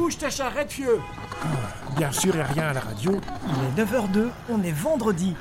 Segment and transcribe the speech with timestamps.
[0.00, 0.98] Bouge ta charrette, vieux
[1.94, 3.20] Bien sûr, et rien à la radio.
[3.46, 5.36] Il est 9h02, on est vendredi.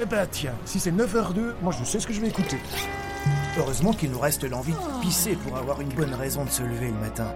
[0.00, 2.58] Eh ben tiens, si c'est 9h02, moi je sais ce que je vais écouter.
[3.56, 6.88] Heureusement qu'il nous reste l'envie de pisser pour avoir une bonne raison de se lever
[6.88, 7.32] le matin.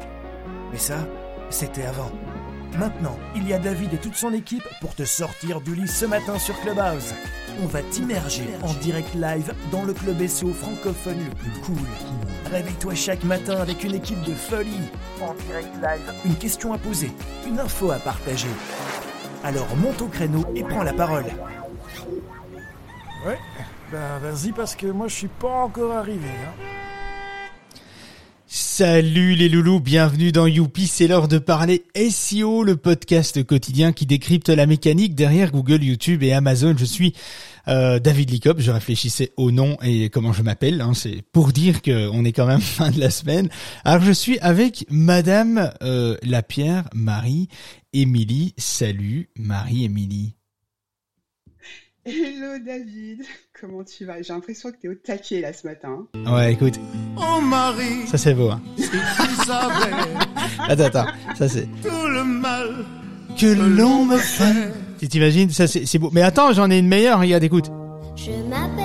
[0.72, 1.06] Mais ça,
[1.48, 2.10] c'était avant.
[2.76, 6.06] Maintenant, il y a David et toute son équipe pour te sortir du lit ce
[6.06, 7.14] matin sur Clubhouse.
[7.62, 11.88] On va t'immerger en direct live dans le club SEO francophone le plus cool.
[12.50, 14.88] Réveille-toi chaque matin avec une équipe de folie.
[15.20, 17.10] En direct live, une question à poser,
[17.46, 18.48] une info à partager.
[19.44, 21.26] Alors monte au créneau et prends la parole.
[23.26, 23.38] Ouais,
[23.92, 26.28] ben vas-y parce que moi je suis pas encore arrivé.
[26.28, 26.73] Hein.
[28.56, 34.06] Salut les loulous, bienvenue dans Youpi, c'est l'heure de parler SEO, le podcast quotidien qui
[34.06, 36.72] décrypte la mécanique derrière Google, YouTube et Amazon.
[36.78, 37.14] Je suis
[37.66, 41.82] euh, David Licop, je réfléchissais au nom et comment je m'appelle, hein, c'est pour dire
[41.82, 43.48] qu'on est quand même fin de la semaine.
[43.84, 47.48] Alors je suis avec Madame euh, Lapierre, Marie,
[47.92, 48.54] Émilie.
[48.56, 50.36] Salut Marie-Émilie.
[52.06, 53.22] Hello David,
[53.58, 54.20] comment tu vas?
[54.20, 56.06] J'ai l'impression que t'es au taquet là ce matin.
[56.26, 56.74] Ouais, écoute.
[57.16, 58.50] Oh Marie, ça c'est beau.
[58.50, 58.60] Hein.
[60.68, 61.66] attends, attends, ça c'est.
[61.82, 62.84] Tout le mal
[63.40, 64.70] que l'on me fait.
[64.98, 65.48] Tu t'imagines?
[65.48, 66.10] Ça c'est beau.
[66.12, 67.20] Mais attends, j'en ai une meilleure.
[67.20, 67.70] Regarde, écoute.
[68.16, 68.83] Je m'appelle.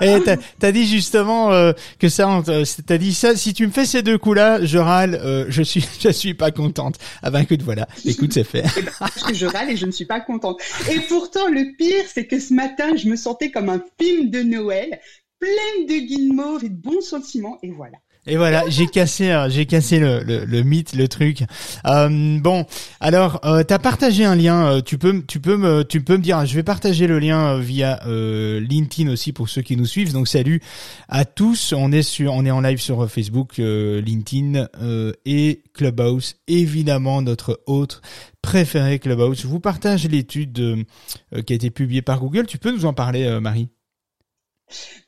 [0.00, 3.34] Et eh, t'as dit justement euh, que ça, euh, t'as dit ça.
[3.36, 5.14] Si tu me fais ces deux coups-là, je râle.
[5.14, 6.96] Euh, je suis, je suis pas contente.
[7.22, 7.88] Ah ben écoute, voilà.
[8.04, 8.64] Écoute, c'est fait.
[8.76, 8.92] Eh ben,
[9.34, 10.60] je râle et je ne suis pas contente.
[10.90, 14.42] Et pourtant, le pire, c'est que ce matin, je me sentais comme un film de
[14.42, 15.00] Noël,
[15.40, 17.58] pleine de guillemets et de bons sentiments.
[17.62, 17.98] Et voilà.
[18.30, 21.44] Et voilà, j'ai cassé, euh, j'ai cassé le, le, mythe, le truc.
[21.86, 22.66] Euh, bon,
[23.00, 24.66] alors euh, t'as partagé un lien.
[24.66, 26.44] Euh, tu peux, tu peux me, tu peux me dire.
[26.44, 30.12] Je vais partager le lien via LinkedIn aussi pour ceux qui nous suivent.
[30.12, 30.60] Donc salut
[31.08, 31.72] à tous.
[31.72, 34.68] On est sur, on est en live sur Facebook, LinkedIn
[35.24, 36.36] et Clubhouse.
[36.48, 38.02] Évidemment notre autre
[38.42, 39.40] préféré Clubhouse.
[39.40, 40.84] Je vous partage l'étude
[41.46, 42.46] qui a été publiée par Google.
[42.46, 43.68] Tu peux nous en parler, Marie?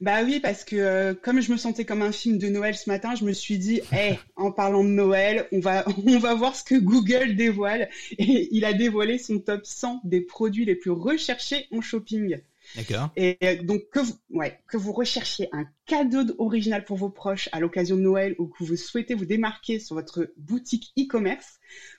[0.00, 2.88] Bah oui, parce que euh, comme je me sentais comme un film de Noël ce
[2.88, 6.56] matin, je me suis dit, hey, en parlant de Noël, on va, on va voir
[6.56, 7.88] ce que Google dévoile.
[8.18, 12.40] Et il a dévoilé son top 100 des produits les plus recherchés en shopping.
[12.76, 13.10] D'accord.
[13.16, 17.48] Et euh, donc que vous, ouais, que vous recherchiez un cadeau original pour vos proches
[17.52, 21.58] à l'occasion de Noël ou que vous souhaitez vous démarquer sur votre boutique e-commerce,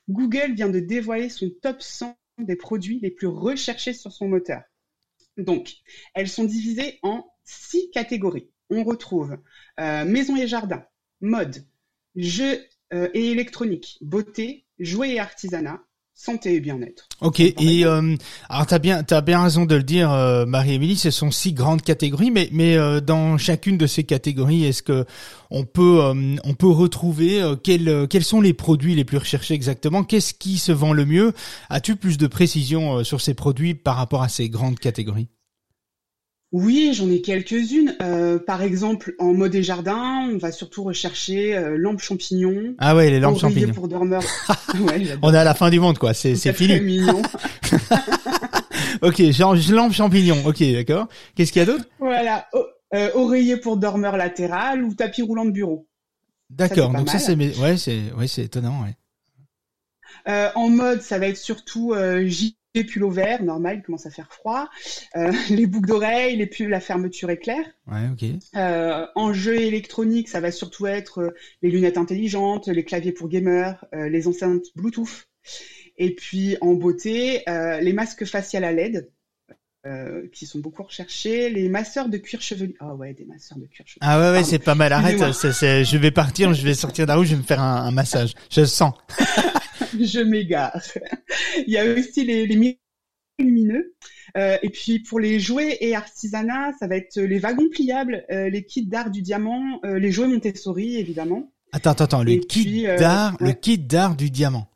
[0.10, 4.62] Google vient de dévoiler son top 100 des produits les plus recherchés sur son moteur.
[5.38, 5.76] Donc,
[6.14, 8.50] elles sont divisées en six catégories.
[8.70, 9.38] On retrouve
[9.80, 10.84] euh, maison et jardin,
[11.20, 11.58] mode,
[12.16, 12.60] jeux
[12.94, 15.82] euh, et électronique, beauté, jouets et artisanat,
[16.14, 17.08] santé et bien-être.
[17.20, 18.16] Ok, et euh,
[18.48, 20.10] alors t'as bien t'as bien raison de le dire,
[20.48, 25.06] Marie-Émilie, ce sont six grandes catégories, mais mais dans chacune de ces catégories, est-ce que
[25.50, 26.00] on peut
[26.44, 30.04] on peut retrouver quels quels sont les produits les plus recherchés exactement?
[30.04, 31.34] Qu'est-ce qui se vend le mieux?
[31.70, 35.28] As-tu plus de précision sur ces produits par rapport à ces grandes catégories?
[36.52, 37.96] Oui, j'en ai quelques-unes.
[38.02, 42.76] Euh, par exemple, en mode et jardin, on va surtout rechercher euh, lampes champignons.
[42.78, 43.74] Ah ouais, les lampes champignons.
[43.74, 44.20] pour dormir.
[45.22, 46.14] on est à la fin du monde, quoi.
[46.14, 46.82] C'est c'est fini.
[46.82, 47.22] mignon.
[49.02, 50.46] ok, genre lampe champignons.
[50.46, 51.08] Ok, d'accord.
[51.36, 51.86] Qu'est-ce qu'il y a d'autre?
[52.00, 52.50] Voilà,
[52.94, 55.88] euh, oreiller pour dormeur latéral ou tapis roulant de bureau.
[56.50, 56.92] D'accord.
[56.92, 60.50] Donc ça c'est ouais, c'est ouais, c'est étonnant, ouais.
[60.56, 61.94] en mode, ça va être surtout
[62.74, 64.70] les pulls vert, normal, il commence à faire froid.
[65.16, 67.64] Euh, les boucles d'oreilles, les pulls, la fermeture éclair.
[67.88, 68.30] Ouais, ok.
[68.56, 71.30] Euh, en jeu électronique, ça va surtout être euh,
[71.62, 75.28] les lunettes intelligentes, les claviers pour gamers, euh, les enceintes Bluetooth.
[75.98, 79.12] Et puis en beauté, les masques faciales à LED.
[80.32, 82.76] qui sont beaucoup recherchés, les masseurs de cuir chevelu.
[82.80, 84.00] Ah ouais, des masseurs de cuir chevelu.
[84.02, 84.94] Ah ouais, ouais, c'est pas mal.
[84.94, 88.34] Arrête, je vais partir, je vais sortir d'un je vais me faire un, un massage.
[88.50, 88.94] Je sens.
[90.00, 90.82] je m'égare.
[91.68, 92.80] Il y a aussi les, les
[93.40, 93.96] lumineux.
[94.38, 98.50] Euh, et puis pour les jouets et artisanat, ça va être les wagons pliables, euh,
[98.50, 101.52] les kits d'art du diamant, euh, les jouets Montessori évidemment.
[101.74, 104.68] Attends, attends, attends, le kit d'art, le kit d'art du diamant.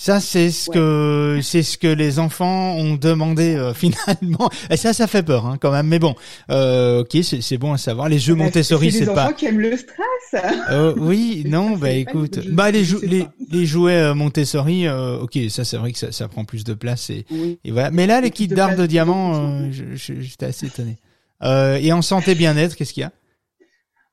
[0.00, 4.48] Ça, c'est ce que c'est ce que les enfants ont demandé euh, finalement.
[4.70, 5.88] Et ça, ça fait peur hein, quand même.
[5.88, 6.14] Mais bon,
[6.52, 8.08] euh, ok, c'est bon à savoir.
[8.08, 9.12] Les jeux bah, Montessori, c'est pas.
[9.12, 9.96] Les enfants qui aiment le stress.
[10.70, 15.64] Euh, oui, non, bah écoute, bah les, les, les jouets euh, Montessori, euh, ok, ça
[15.64, 17.24] c'est vrai que ça, ça prend plus de place et,
[17.64, 17.90] et voilà.
[17.90, 20.96] Mais là, les kits d'art de diamant, j'étais assez étonné.
[21.42, 23.12] et en santé bien-être, qu'est-ce qu'il y a?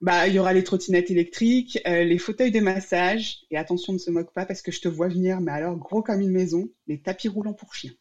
[0.06, 3.98] Bah, il y aura les trottinettes électriques, euh, les fauteuils de massage, et attention, ne
[3.98, 6.70] se moque pas parce que je te vois venir, mais alors gros comme une maison,
[6.86, 7.94] les tapis roulants pour chiens.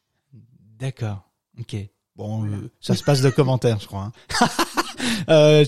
[0.78, 1.76] D'accord, ok.
[2.14, 4.12] Bon, euh, ça se passe de commentaires, je crois.
[4.38, 4.48] Hein.
[5.28, 5.64] Euh,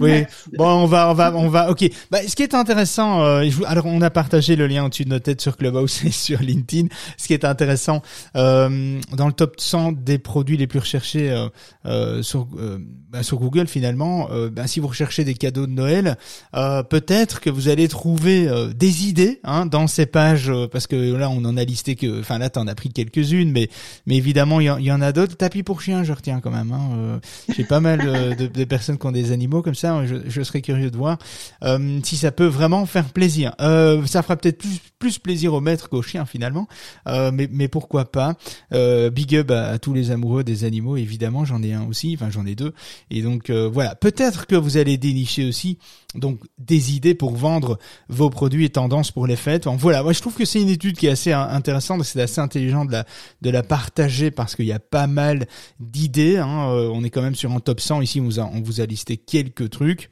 [0.00, 0.24] oui.
[0.56, 1.70] Bon, on va, on va, on va.
[1.70, 1.84] Ok.
[2.10, 5.24] Bah, ce qui est intéressant, euh, alors on a partagé le lien au-dessus de notre
[5.24, 6.88] tête sur Clubhouse et sur LinkedIn.
[7.16, 8.02] Ce qui est intéressant
[8.36, 11.48] euh, dans le top 100 des produits les plus recherchés euh,
[11.86, 12.78] euh sur euh,
[13.10, 16.16] bah, sur Google, finalement, bah, si vous recherchez des cadeaux de Noël,
[16.52, 21.44] peut-être que vous allez trouver des idées hein, dans ces pages, parce que là, on
[21.44, 23.68] en a listé que, enfin là, t'en as pris quelques-unes, mais
[24.06, 25.36] mais évidemment, il y, en a d'autres.
[25.36, 26.72] Tapis pour chien, je retiens quand même.
[26.72, 27.20] Hein,
[27.56, 30.96] J'ai pas mal de, de qui ont des animaux comme ça, je, serais curieux de
[30.96, 31.18] voir
[31.62, 33.54] euh, si ça peut vraiment faire plaisir.
[33.60, 36.68] Euh, ça fera peut-être plus, plus plaisir au maître qu'au chien finalement,
[37.08, 38.36] euh, mais, mais pourquoi pas?
[38.70, 42.46] Big up à, tous les amoureux des animaux, évidemment, j'en ai un aussi, enfin j'en
[42.46, 42.72] ai deux,
[43.10, 43.94] et donc voilà.
[43.94, 45.78] Peut-être que vous allez dénicher aussi
[46.14, 49.66] donc des idées pour vendre vos produits et tendances pour les fêtes.
[49.66, 52.84] voilà, moi je trouve que c'est une étude qui est assez intéressante, c'est assez intelligent
[52.84, 53.04] de la
[53.42, 55.46] de la partager parce qu'il y a pas mal
[55.80, 56.38] d'idées.
[56.38, 56.68] Hein.
[56.92, 59.16] on est quand même sur un top 100 ici, on vous a, vous a listé
[59.16, 60.10] quelques trucs.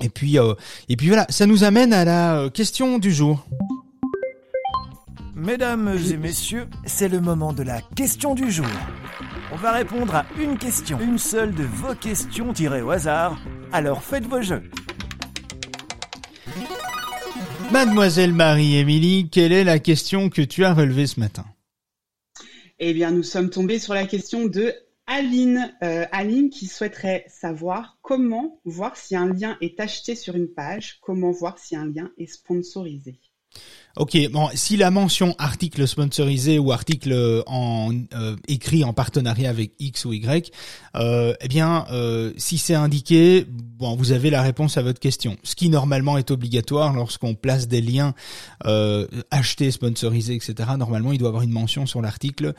[0.00, 0.54] Et puis, euh,
[0.88, 3.46] et puis voilà, ça nous amène à la euh, question du jour.
[5.34, 8.66] Mesdames et messieurs, c'est le moment de la question du jour.
[9.52, 13.40] On va répondre à une question, une seule de vos questions tirées au hasard.
[13.72, 14.62] Alors faites vos jeux.
[17.70, 21.44] Mademoiselle Marie-Émilie, quelle est la question que tu as relevée ce matin?
[22.78, 24.74] Eh bien, nous sommes tombés sur la question de
[25.06, 30.48] Aline, euh, Aline qui souhaiterait savoir comment voir si un lien est acheté sur une
[30.48, 33.20] page, comment voir si un lien est sponsorisé.
[33.96, 39.50] Ok, bon, si la mention article sponsorisé ou article euh, en euh, écrit en partenariat
[39.50, 40.50] avec X ou Y,
[40.96, 45.36] euh, eh bien, euh, si c'est indiqué, bon, vous avez la réponse à votre question.
[45.42, 48.14] Ce qui normalement est obligatoire lorsqu'on place des liens
[48.64, 50.70] euh, achetés, sponsorisés, etc.
[50.78, 52.54] Normalement, il doit avoir une mention sur l'article.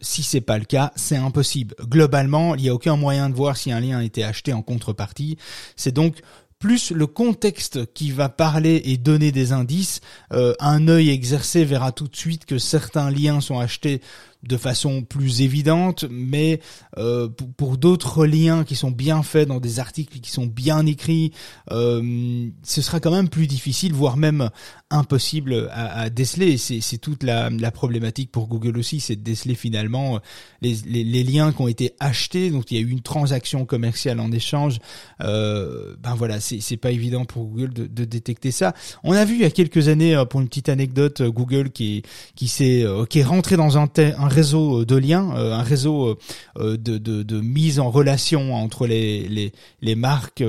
[0.00, 1.74] si c'est pas le cas, c'est impossible.
[1.82, 4.62] Globalement, il n'y a aucun moyen de voir si un lien a été acheté en
[4.62, 5.36] contrepartie.
[5.76, 6.22] C'est donc
[6.60, 10.02] plus le contexte qui va parler et donner des indices,
[10.32, 14.02] euh, un œil exercé verra tout de suite que certains liens sont achetés
[14.42, 16.60] de façon plus évidente, mais
[16.96, 21.32] euh, pour, d'autres liens qui sont bien faits dans des articles qui sont bien écrits,
[21.70, 24.50] euh, ce sera quand même plus difficile, voire même
[24.90, 26.56] impossible à, à déceler.
[26.58, 30.18] C'est toute la, la, problématique pour Google aussi, c'est de déceler finalement euh,
[30.62, 33.64] les, les, les, liens qui ont été achetés, donc il y a eu une transaction
[33.64, 34.78] commerciale en échange.
[35.20, 38.74] Euh, ben voilà, c'est pas évident pour Google de, de, détecter ça.
[39.04, 42.02] On a vu il y a quelques années, euh, pour une petite anecdote, Google qui
[42.34, 46.18] qui s'est qui est rentré dans un, un réseau de liens, euh, un réseau
[46.58, 50.42] euh, de, mise en relation entre euh, les, marques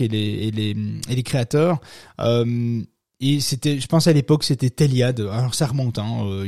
[0.00, 0.70] et les, et les,
[1.10, 1.80] et les créateurs.
[3.20, 5.20] et c'était, je pense à l'époque, c'était Teliad.
[5.20, 5.98] Alors ça remonte.
[5.98, 6.44] Hein,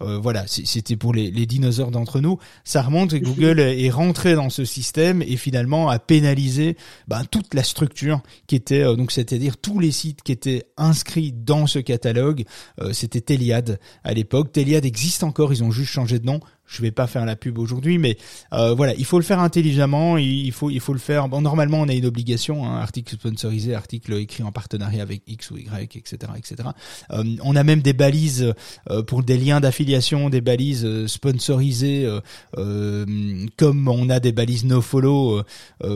[0.00, 2.38] euh, voilà, c'était pour les, dinosaures d'entre nous.
[2.64, 6.76] Ça remonte et Google est rentré dans ce système et finalement a pénalisé
[7.08, 11.32] ben, toute la structure qui était euh, donc c'est-à-dire tous les sites qui étaient inscrits
[11.32, 12.44] dans ce catalogue.
[12.80, 14.52] Euh, c'était Teliad à l'époque.
[14.52, 17.58] Teliad existe encore, ils ont juste changé de nom je vais pas faire la pub
[17.58, 18.16] aujourd'hui, mais
[18.52, 21.28] euh, voilà, il faut le faire intelligemment, il faut il faut le faire.
[21.28, 25.50] Bon, normalement, on a une obligation, hein, article sponsorisé, article écrit en partenariat avec X
[25.50, 26.68] ou Y, etc., etc.
[27.10, 28.54] Euh, on a même des balises
[28.90, 32.08] euh, pour des liens d'affiliation, des balises euh, sponsorisées,
[32.56, 35.42] euh, comme on a des balises no follow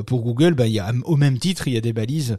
[0.06, 0.55] pour Google.
[0.55, 2.37] Ben, il y a au même titre, il y a des balises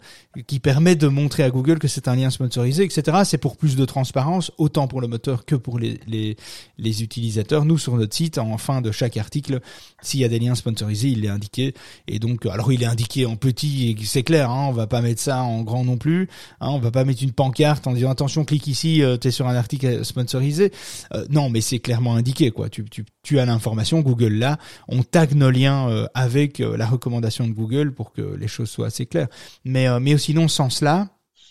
[0.48, 3.20] qui permettent de montrer à Google que c'est un lien sponsorisé, etc.
[3.26, 6.38] C'est pour plus de transparence, autant pour le moteur que pour les les,
[6.78, 7.66] les utilisateurs.
[7.66, 9.60] Nous sur notre en fin de chaque article,
[10.02, 11.74] s'il y a des liens sponsorisés, il est indiqué.
[12.08, 15.02] Et donc, alors il est indiqué en petit, et c'est clair, hein, on va pas
[15.02, 16.28] mettre ça en grand non plus.
[16.60, 19.32] Hein, on va pas mettre une pancarte en disant attention, clique ici, euh, tu es
[19.32, 20.72] sur un article sponsorisé.
[21.14, 22.68] Euh, non, mais c'est clairement indiqué, quoi.
[22.70, 24.58] Tu, as l'information, Google là,
[24.88, 28.88] on tag nos liens euh, avec la recommandation de Google pour que les choses soient
[28.88, 29.28] assez claires.
[29.66, 31.10] Mais, mais sinon, sans cela,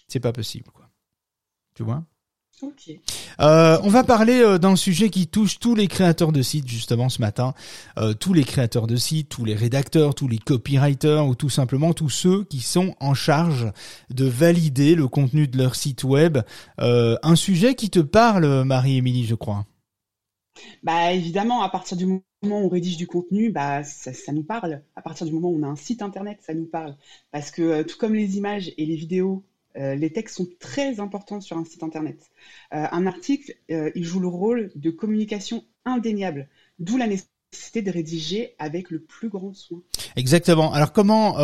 [0.09, 0.89] c'est pas possible, quoi.
[1.75, 2.05] Tu vois?
[3.41, 7.09] Euh, on va parler euh, d'un sujet qui touche tous les créateurs de sites justement
[7.09, 7.55] ce matin,
[7.99, 11.93] euh, tous les créateurs de sites, tous les rédacteurs, tous les copywriters ou tout simplement
[11.93, 13.71] tous ceux qui sont en charge
[14.11, 16.39] de valider le contenu de leur site web.
[16.79, 19.67] un sujet qui te parle, Marie-Émilie, je crois.
[20.83, 24.43] Bah évidemment, à partir du moment où on rédige du contenu, bah ça, ça, nous
[24.43, 24.83] parle.
[24.97, 26.97] À partir du moment où on a un site internet, ça nous parle.
[27.31, 29.45] Parce que tout comme les images et les vidéos
[29.77, 32.31] euh, les textes sont très importants sur un site internet.
[32.75, 36.49] Euh, un article, euh, il joue le rôle de communication indéniable,
[36.79, 39.83] d'où la nécessité de rédiger avec le plus grand soin.
[40.17, 40.73] Exactement.
[40.73, 41.37] Alors comment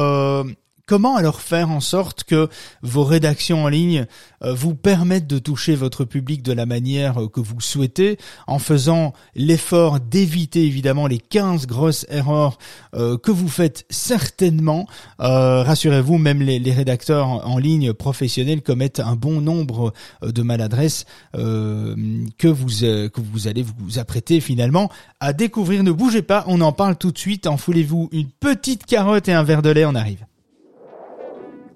[0.87, 2.49] comment alors faire en sorte que
[2.83, 4.07] vos rédactions en ligne
[4.43, 9.12] euh, vous permettent de toucher votre public de la manière que vous souhaitez, en faisant
[9.35, 12.59] l'effort d'éviter évidemment les 15 grosses erreurs
[12.93, 14.87] que vous faites certainement.
[15.19, 22.47] Rassurez-vous, même les, les, rédacteurs en ligne professionnels commettent un bon nombre de maladresses que
[22.47, 25.83] vous que vous allez vous apprêter finalement à découvrir.
[25.83, 27.47] Ne bougez pas, on en parle tout de suite.
[27.47, 30.25] Enfoulez-vous une petite carotte et un verre de lait, on arrive.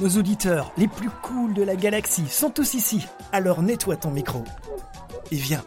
[0.00, 3.06] Nos auditeurs les plus cools de la galaxie sont tous ici.
[3.32, 4.44] Alors nettoie ton micro.
[5.30, 5.62] Et viens,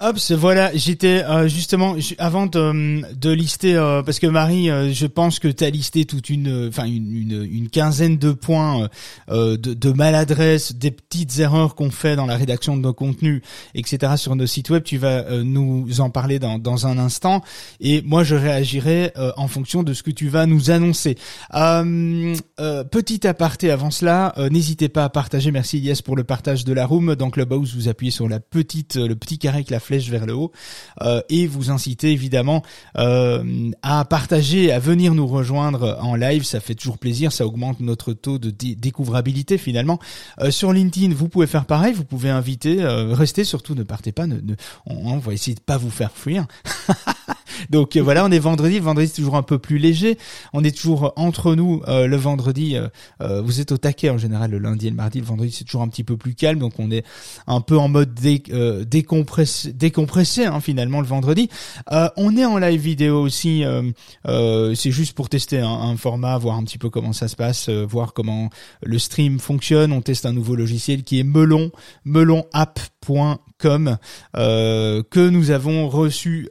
[0.00, 5.06] Hop, voilà, j'étais euh, justement avant de, de lister euh, parce que Marie, euh, je
[5.06, 8.88] pense que tu as listé toute une enfin une, une, une, quinzaine de points
[9.28, 13.42] de, de maladresse, des petites erreurs qu'on fait dans la rédaction de nos contenus,
[13.74, 14.12] etc.
[14.16, 14.84] sur nos sites web.
[14.84, 17.42] Tu vas nous en parler dans, dans un instant
[17.80, 21.16] et moi je réagirai en fonction de ce que tu vas nous annoncer.
[21.50, 25.50] petit aparté avant cela, n'hésitez pas à partager.
[25.50, 27.74] Merci Yes pour le partage de la room dans Clubhouse.
[27.74, 30.52] Vous appuyez sur la petite le petit carré avec la flèche vers le haut
[31.00, 32.62] euh, et vous inciter évidemment
[32.98, 36.44] euh, à partager, à venir nous rejoindre en live.
[36.44, 39.98] Ça fait toujours plaisir, ça augmente notre taux de découvrabilité finalement.
[40.40, 44.26] Euh, sur LinkedIn, vous pouvez faire pareil, vous pouvez inviter, restez surtout, ne partez pas,
[44.26, 44.38] ne,
[44.86, 46.46] on, va essayer de pas vous faire fuir.
[47.70, 48.78] Donc voilà, on est vendredi.
[48.78, 50.18] Vendredi c'est toujours un peu plus léger.
[50.52, 52.76] On est toujours entre nous le vendredi.
[53.20, 55.20] vous êtes au taquet en général le lundi et le mardi.
[55.20, 56.58] Le vendredi c'est toujours un petit peu plus calme.
[56.58, 57.04] Donc on est
[57.46, 58.42] un peu en mode dé,
[58.86, 61.48] décompressé, décompressé hein, finalement le vendredi.
[61.92, 63.64] Euh, on est en live vidéo aussi.
[63.64, 63.90] Euh,
[64.26, 67.68] euh, c'est juste pour tester un, format, voir un petit peu comment ça se passe,
[67.68, 68.50] voir comment
[68.82, 69.92] le stream fonctionne.
[69.92, 71.70] On teste un nouveau logiciel qui est Melon,
[72.04, 76.48] melonapp.com que nous avons reçu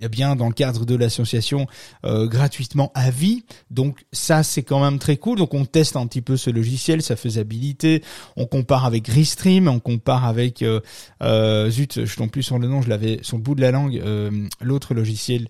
[0.00, 1.66] eh bien dans le cadre de l'association
[2.04, 3.44] euh, gratuitement à vie.
[3.70, 5.38] Donc ça c'est quand même très cool.
[5.38, 8.02] Donc on teste un petit peu ce logiciel, sa faisabilité.
[8.36, 10.80] On compare avec Restream, on compare avec euh,
[11.22, 13.70] euh, zut, je tombe plus sur le nom, je l'avais sur le bout de la
[13.70, 14.02] langue.
[14.60, 15.48] L'autre logiciel.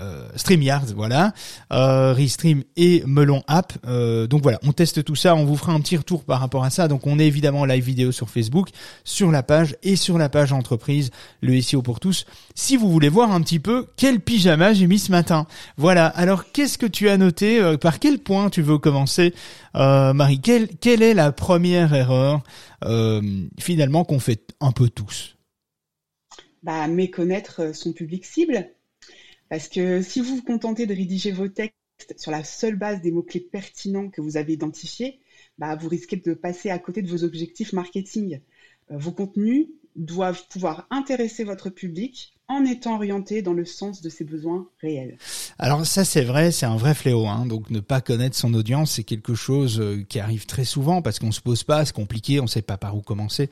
[0.00, 1.32] Euh, StreamYard, voilà,
[1.72, 3.72] euh, Restream et Melon App.
[3.86, 6.64] Euh, donc voilà, on teste tout ça, on vous fera un petit retour par rapport
[6.64, 6.88] à ça.
[6.88, 8.68] Donc on est évidemment live vidéo sur Facebook,
[9.04, 12.24] sur la page et sur la page entreprise, le SEO pour tous.
[12.54, 15.46] Si vous voulez voir un petit peu quel pyjama j'ai mis ce matin.
[15.76, 19.34] Voilà, alors qu'est-ce que tu as noté euh, Par quel point tu veux commencer
[19.74, 22.42] Marie quelle, quelle est la première erreur
[23.58, 25.36] finalement qu'on fait un peu tous?
[26.62, 28.68] Bah, méconnaître son public cible.
[29.52, 31.76] Parce que si vous vous contentez de rédiger vos textes
[32.16, 35.20] sur la seule base des mots-clés pertinents que vous avez identifiés,
[35.58, 38.40] bah, vous risquez de passer à côté de vos objectifs marketing.
[38.90, 44.08] Euh, vos contenus doivent pouvoir intéresser votre public en étant orienté dans le sens de
[44.08, 45.16] ses besoins réels.
[45.58, 47.26] Alors ça c'est vrai, c'est un vrai fléau.
[47.26, 47.46] Hein.
[47.46, 51.18] Donc ne pas connaître son audience, c'est quelque chose euh, qui arrive très souvent parce
[51.18, 53.48] qu'on se pose pas, c'est compliqué, on sait pas par où commencer.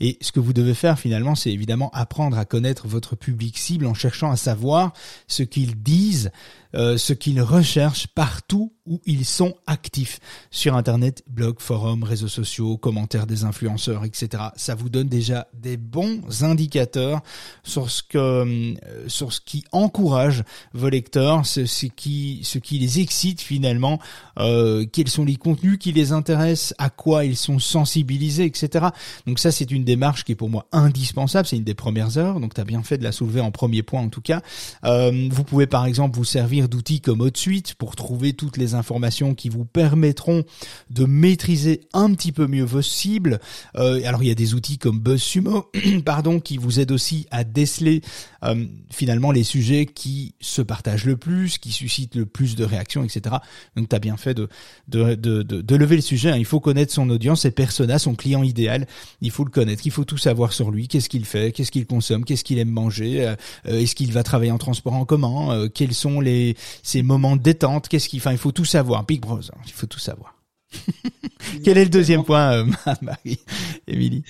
[0.00, 3.86] Et ce que vous devez faire finalement, c'est évidemment apprendre à connaître votre public cible
[3.86, 4.92] en cherchant à savoir
[5.28, 6.30] ce qu'ils disent,
[6.74, 10.18] euh, ce qu'ils recherchent partout où ils sont actifs
[10.50, 14.44] sur Internet, blog, forum, réseaux sociaux, commentaires des influenceurs, etc.
[14.56, 17.20] Ça vous donne déjà des bons indicateurs
[17.62, 18.74] sur ce que, euh,
[19.06, 24.00] sur ce qui encourage vos lecteurs, ce, ce qui, ce qui les excite finalement,
[24.38, 28.86] euh, quels sont les contenus qui les intéressent, à quoi ils sont sensibilisés, etc.
[29.26, 31.46] Donc ça, c'est une démarche qui est pour moi indispensable.
[31.46, 32.40] C'est une des premières heures.
[32.40, 34.42] Donc tu as bien fait de la soulever en premier point en tout cas.
[34.84, 39.34] Euh, vous pouvez par exemple vous servir d'outils comme HotSuite pour trouver toutes les informations
[39.34, 40.44] qui vous permettront
[40.90, 43.40] de maîtriser un petit peu mieux vos cibles.
[43.76, 45.70] Euh, alors il y a des outils comme BuzzSumo,
[46.04, 48.02] pardon, qui vous aident aussi à déceler
[48.44, 53.04] euh, finalement les sujets qui se partagent le plus, qui suscitent le plus de réactions,
[53.04, 53.36] etc.
[53.76, 54.48] Donc tu as bien fait de,
[54.88, 56.30] de, de, de, lever le sujet.
[56.30, 56.36] Hein.
[56.36, 58.86] Il faut connaître son audience, ses personas, son client idéal.
[59.20, 61.86] Il faut le connaître, il faut tout savoir sur lui, qu'est-ce qu'il fait, qu'est-ce qu'il
[61.86, 65.94] consomme, qu'est-ce qu'il aime manger, euh, est-ce qu'il va travailler en transport en commun, quels
[65.94, 66.51] sont les
[66.82, 69.04] ses moments de détente, qu'est-ce qu'il, enfin il faut tout savoir.
[69.04, 70.36] Big Brother, il faut tout savoir.
[71.64, 72.66] Quel est le deuxième point, euh,
[73.02, 73.40] Marie,
[73.86, 74.24] Émilie?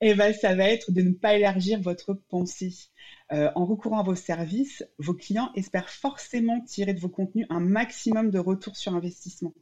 [0.00, 2.74] Eh ben, ça va être de ne pas élargir votre pensée.
[3.32, 7.60] Euh, en recourant à vos services, vos clients espèrent forcément tirer de vos contenus un
[7.60, 9.54] maximum de retour sur investissement.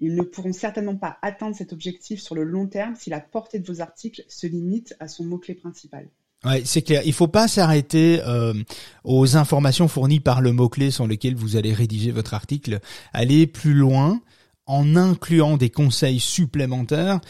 [0.00, 3.58] Ils ne pourront certainement pas atteindre cet objectif sur le long terme si la portée
[3.58, 6.08] de vos articles se limite à son mot-clé principal.
[6.46, 7.02] Ouais, c'est clair.
[7.04, 8.54] Il faut pas s'arrêter euh,
[9.02, 12.78] aux informations fournies par le mot-clé sur lequel vous allez rédiger votre article.
[13.12, 14.20] Aller plus loin
[14.66, 17.20] en incluant des conseils supplémentaires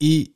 [0.00, 0.33] et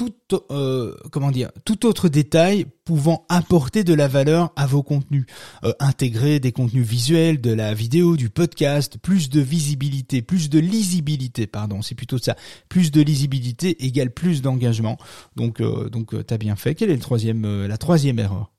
[0.00, 5.26] tout, euh, comment dire, tout autre détail pouvant apporter de la valeur à vos contenus.
[5.62, 10.58] Euh, intégrer des contenus visuels, de la vidéo, du podcast, plus de visibilité, plus de
[10.58, 12.34] lisibilité, pardon, c'est plutôt ça.
[12.70, 14.96] Plus de lisibilité égale plus d'engagement.
[15.36, 16.74] Donc, euh, donc, t'as bien fait.
[16.74, 18.50] Quelle est le troisième, la troisième erreur?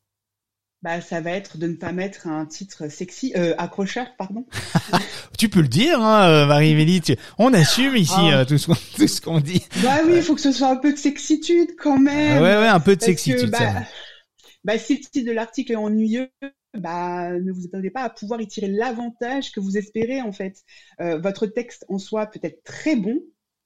[0.81, 4.45] Bah, ça va être de ne pas mettre un titre sexy, euh, accrocheur, pardon.
[5.38, 7.01] tu peux le dire, hein, euh, Marie-Mélie.
[7.38, 8.39] On assume ici ah.
[8.39, 9.63] euh, tout ce qu'on dit.
[9.83, 12.38] Bah oui, il faut que ce soit un peu de sexitude quand même.
[12.38, 13.55] Ah ouais, ouais, un peu de sexitude.
[13.55, 13.73] ça.
[13.73, 13.83] Bah,
[14.63, 16.29] bah, si le titre de l'article est ennuyeux,
[16.73, 20.63] bah, ne vous attendez pas à pouvoir y tirer l'avantage que vous espérez en fait.
[21.00, 23.19] Euh, votre texte en soi peut être très bon,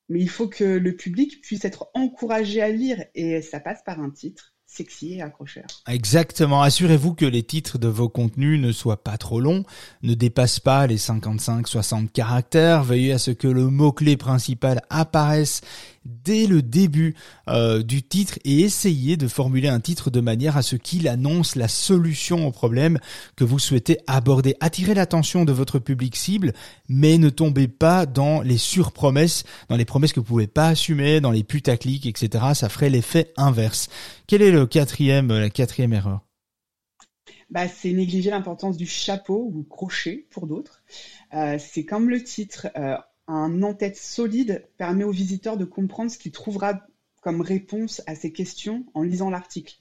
[0.09, 3.99] mais il faut que le public puisse être encouragé à lire et ça passe par
[3.99, 5.65] un titre sexy accrocheur.
[5.87, 6.61] Exactement.
[6.61, 9.63] Assurez-vous que les titres de vos contenus ne soient pas trop longs,
[10.03, 12.83] ne dépassent pas les 55-60 caractères.
[12.83, 15.61] Veillez à ce que le mot-clé principal apparaisse
[16.05, 17.15] dès le début
[17.49, 21.55] euh, du titre et essayez de formuler un titre de manière à ce qu'il annonce
[21.55, 22.99] la solution au problème
[23.35, 24.55] que vous souhaitez aborder.
[24.59, 26.53] Attirez l'attention de votre public cible,
[26.87, 31.21] mais ne tombez pas dans les surpromesses, dans les promesses que vous pouvez pas assumer,
[31.21, 32.45] dans les putaclics, etc.
[32.53, 33.89] Ça ferait l'effet inverse.
[34.27, 36.21] Quel est le quatrième, la quatrième erreur?
[37.49, 40.83] Bah, c'est négliger l'importance du chapeau ou crochet pour d'autres.
[41.33, 46.17] Euh, c'est comme le titre, euh, un en-tête solide permet au visiteur de comprendre ce
[46.17, 46.85] qu'il trouvera
[47.21, 49.75] comme réponse à ces questions en lisant l'article.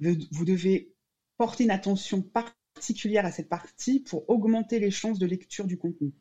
[0.00, 0.92] Vous devez
[1.36, 6.12] porter une attention particulière à cette partie pour augmenter les chances de lecture du contenu.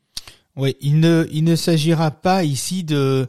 [0.56, 3.27] Oui, il ne, s'agira pas ici de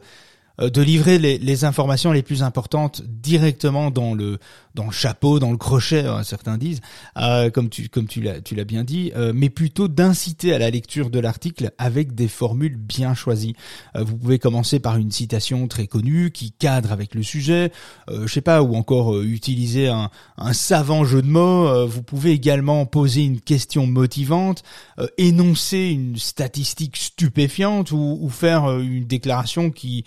[0.59, 4.39] de livrer les, les, informations les plus importantes directement dans le
[4.75, 6.81] dans le chapeau, dans le crochet, hein, certains disent,
[7.17, 10.59] euh, comme tu comme tu l'as tu l'as bien dit, euh, mais plutôt d'inciter à
[10.59, 13.55] la lecture de l'article avec des formules bien choisies.
[13.95, 17.71] Euh, vous pouvez commencer par une citation très connue qui cadre avec le sujet,
[18.09, 21.87] je sais pas, ou encore utiliser un, un savant jeu de mots.
[21.87, 24.63] vous pouvez également poser une question motivante,
[25.17, 30.03] énoncer une statistique stupéfiante ou, ou faire une déclaration qui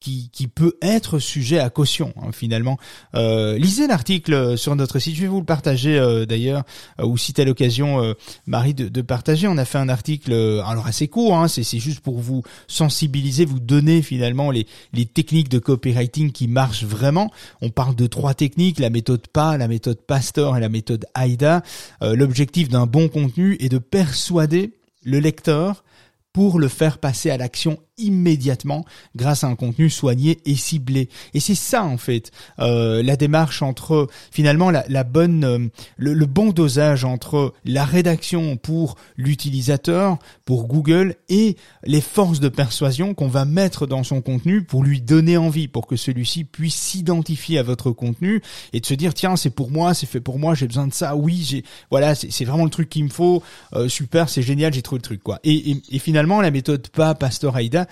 [0.00, 2.78] qui, qui peut être sujet à caution hein, finalement.
[3.14, 6.62] Euh, lisez l'article sur notre site, je vais vous le partager euh, d'ailleurs,
[7.00, 8.14] euh, ou si t'as l'occasion, euh,
[8.46, 9.48] Marie, de, de, partager.
[9.48, 10.32] On a fait un article,
[10.64, 15.48] alors assez court, hein, c'est juste pour vous sensibiliser, vous donner finalement les, les techniques
[15.48, 17.30] de copywriting qui marchent vraiment.
[17.60, 21.62] On parle de trois techniques, la méthode PA, la méthode Pastor et la méthode AIDA.
[22.00, 24.72] L'objectif d'un bon contenu est de persuader
[25.04, 25.84] le lecteur
[26.32, 28.84] pour le faire passer à l'action immédiatement
[29.16, 31.08] grâce à un contenu soigné et ciblé.
[31.34, 32.30] Et c'est ça en fait
[32.60, 35.58] euh, la démarche entre finalement la, la bonne euh,
[35.96, 42.48] le, le, bon dosage entre la rédaction pour l'utilisateur, pour Google et les forces de
[42.48, 46.76] persuasion qu'on va mettre dans son contenu pour lui donner envie, pour que celui-ci puisse
[46.76, 50.38] s'identifier à votre contenu et de se dire tiens c'est pour moi, c'est fait pour
[50.38, 53.42] moi, j'ai besoin de ça, oui j'ai voilà c'est vraiment le truc qu'il me faut,
[53.74, 55.40] euh, super c'est génial j'ai trouvé le truc quoi.
[55.44, 57.86] Et, et, et finalement la méthode pas Pastor Aida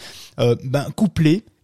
[0.65, 1.56] ben, couplé euh,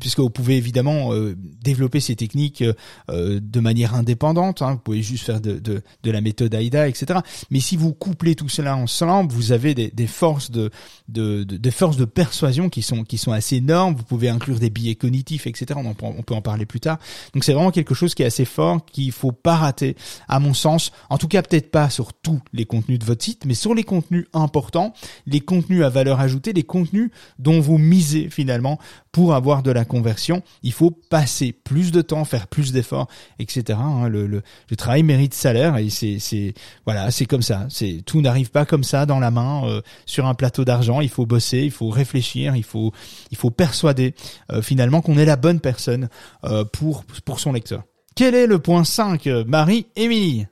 [0.00, 2.64] puisque vous pouvez évidemment euh, développer ces techniques
[3.10, 6.88] euh, de manière indépendante, hein, vous pouvez juste faire de, de, de, la méthode AIDA,
[6.88, 7.20] etc.
[7.50, 10.70] Mais si vous couplez tout cela ensemble, vous avez des, des forces de,
[11.08, 13.94] de, de, forces de persuasion qui sont qui sont assez énormes.
[13.94, 15.78] Vous pouvez inclure des biais cognitifs, etc.
[15.82, 16.98] On, on peut en parler plus tard.
[17.34, 19.96] Donc c'est vraiment quelque chose qui est assez fort, qu'il faut pas rater,
[20.28, 20.92] à mon sens.
[21.10, 23.84] En tout cas, peut-être pas sur tous les contenus de votre site, mais sur les
[23.84, 24.94] contenus importants,
[25.26, 28.78] les contenus à valeur ajoutée, les contenus dont vous misez finalement
[29.12, 33.78] pour avoir de la conversion, il faut passer plus de temps, faire plus d'efforts, etc.
[33.80, 34.08] Hein.
[34.08, 36.54] le, le, le, travail mérite salaire et c'est, c'est
[36.86, 37.66] voilà, c'est comme ça.
[37.68, 41.02] C'est tout n'arrive pas comme ça dans la main euh, sur un plateau d'argent.
[41.02, 42.92] Il faut bosser, il faut réfléchir, il faut
[43.30, 44.14] il faut persuader
[44.50, 46.08] euh, finalement qu'on est la bonne personne
[46.44, 47.82] euh, pour pour son lecteur.
[48.14, 50.46] Quel est le point 5, Marie Émilie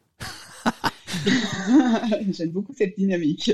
[2.30, 3.52] J'aime beaucoup cette dynamique.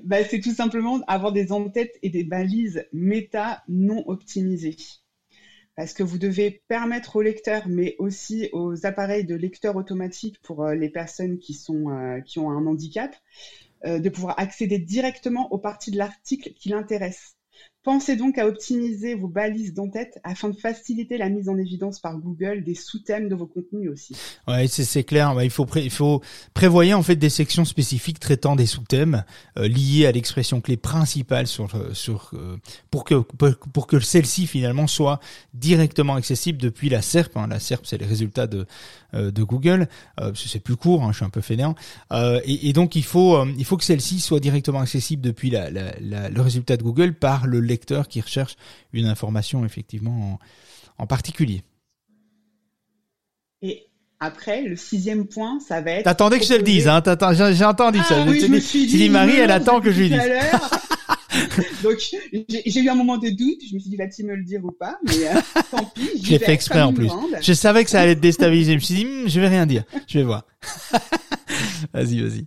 [0.00, 4.76] Bah, c'est tout simplement avoir des en-têtes et des balises méta non optimisées.
[5.76, 10.64] Parce que vous devez permettre aux lecteurs, mais aussi aux appareils de lecteur automatique pour
[10.64, 13.14] euh, les personnes euh, qui ont un handicap,
[13.86, 17.37] euh, de pouvoir accéder directement aux parties de l'article qui l'intéressent
[17.88, 22.18] Pensez donc à optimiser vos balises d'en-tête afin de faciliter la mise en évidence par
[22.18, 24.14] Google des sous-thèmes de vos contenus aussi.
[24.46, 25.34] Ouais, c'est clair.
[25.42, 26.20] il faut
[26.52, 29.24] prévoyer en fait des sections spécifiques traitant des sous-thèmes
[29.56, 31.94] euh, liés à l'expression clé principale euh,
[32.34, 32.56] euh,
[32.90, 35.18] pour que pour que celle-ci finalement soit
[35.54, 37.38] directement accessible depuis la SERP.
[37.38, 37.46] Hein.
[37.48, 38.66] La SERP, c'est les résultats de
[39.12, 39.88] de Google.
[40.34, 41.02] c'est plus court.
[41.02, 41.74] Hein, je suis un peu fainéant.
[42.12, 45.92] Et, et, donc il faut il faut que celle-ci soit directement accessible depuis la, la,
[46.00, 48.56] la, le résultat de Google par le lecteur qui recherche
[48.92, 50.38] une information effectivement
[50.98, 51.62] en, particulier.
[53.62, 53.86] Et
[54.20, 56.04] après, le sixième point, ça va être.
[56.04, 57.02] T'attendais que je te le dise, hein.
[57.52, 58.16] J'ai entendu ça.
[58.18, 60.20] Ah, oui, je me suis dit, Marie, elle attend que je lui dise.
[61.82, 61.98] Donc
[62.48, 63.60] j'ai eu un moment de doute.
[63.68, 64.98] Je me suis dit va-t-il me le dire ou pas?
[65.04, 66.22] Mais euh, tant pis.
[66.22, 67.10] Je l'ai fait exprès en plus.
[67.40, 68.72] Je savais que ça allait te déstabiliser.
[68.72, 69.84] Je me suis dit hmm, je vais rien dire.
[70.06, 70.46] Je vais voir.
[71.92, 72.46] vas-y, vas-y.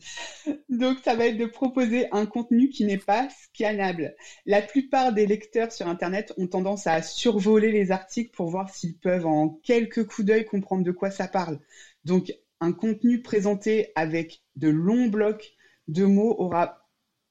[0.70, 4.15] Donc ça va être de proposer un contenu qui n'est pas scannable.
[4.46, 8.98] La plupart des lecteurs sur Internet ont tendance à survoler les articles pour voir s'ils
[8.98, 11.60] peuvent en quelques coups d'œil comprendre de quoi ça parle.
[12.06, 15.54] Donc un contenu présenté avec de longs blocs
[15.88, 16.81] de mots aura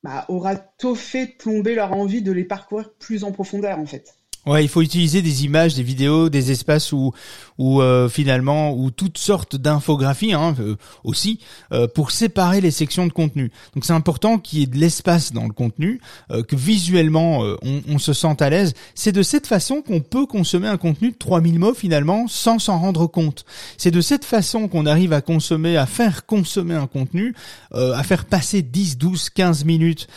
[0.03, 4.20] bah, aura tôt fait tomber leur envie de les parcourir plus en profondeur en fait.
[4.47, 7.13] Ouais, il faut utiliser des images, des vidéos, des espaces où,
[7.59, 11.41] où euh, finalement, où toutes sortes d'infographies hein, euh, aussi,
[11.73, 13.53] euh, pour séparer les sections de contenu.
[13.75, 16.01] Donc c'est important qu'il y ait de l'espace dans le contenu,
[16.49, 18.73] que visuellement on, on, se sente à l'aise.
[18.95, 22.79] C'est de cette façon qu'on peut consommer un contenu de 3000 mots finalement sans s'en
[22.79, 23.45] rendre compte.
[23.77, 27.35] C'est de cette façon qu'on arrive à consommer, à faire consommer un contenu,
[27.73, 30.09] à faire passer 10, 12, 15 minutes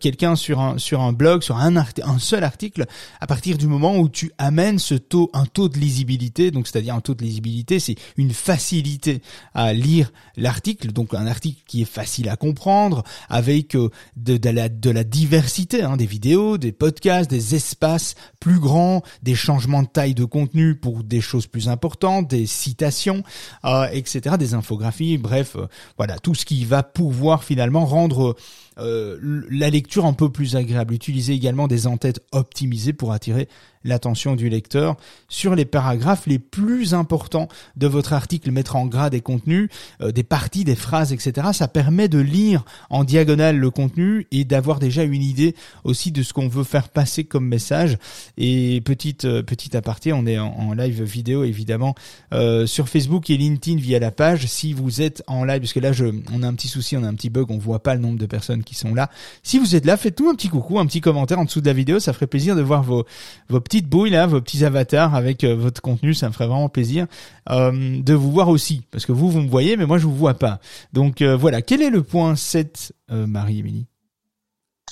[0.00, 2.86] quelqu'un sur un sur un blog, sur un, un seul article.
[3.32, 7.00] Partir du moment où tu amènes ce taux, un taux de lisibilité, donc c'est-à-dire un
[7.00, 9.22] taux de lisibilité, c'est une facilité
[9.54, 14.68] à lire l'article, donc un article qui est facile à comprendre, avec euh, de, la,
[15.04, 20.26] diversité, hein, des vidéos, des podcasts, des espaces plus grands, des changements de taille de
[20.26, 23.22] contenu pour des choses plus importantes, des citations,
[23.64, 28.36] euh, etc., des infographies, bref, euh, voilà, tout ce qui va pouvoir finalement rendre
[28.76, 30.94] la lecture un peu plus agréable.
[30.94, 33.48] Utilisez également des entêtes optimisées pour attirer
[33.84, 34.96] l'attention du lecteur
[35.28, 39.68] sur les paragraphes les plus importants de votre article, mettre en gras des contenus,
[40.00, 41.48] euh, des parties, des phrases, etc.
[41.52, 46.22] Ça permet de lire en diagonale le contenu et d'avoir déjà une idée aussi de
[46.22, 47.98] ce qu'on veut faire passer comme message.
[48.36, 51.94] Et petite euh, petite aparté, on est en, live vidéo évidemment
[52.32, 54.46] euh, sur Facebook et LinkedIn via la page.
[54.46, 57.04] Si vous êtes en live, parce que là je, on a un petit souci, on
[57.04, 59.10] a un petit bug, on voit pas le nombre de personnes qui sont là.
[59.42, 61.72] Si vous êtes là, faites-nous un petit coucou, un petit commentaire en dessous de la
[61.72, 63.04] vidéo, ça ferait plaisir de voir vos
[63.48, 66.68] vos petites bouilles là, vos petits avatars avec euh, votre contenu, ça me ferait vraiment
[66.68, 67.06] plaisir
[67.48, 70.14] euh, de vous voir aussi, parce que vous, vous me voyez, mais moi, je vous
[70.14, 70.60] vois pas.
[70.92, 73.86] Donc euh, voilà, quel est le point 7, Marie-Émilie?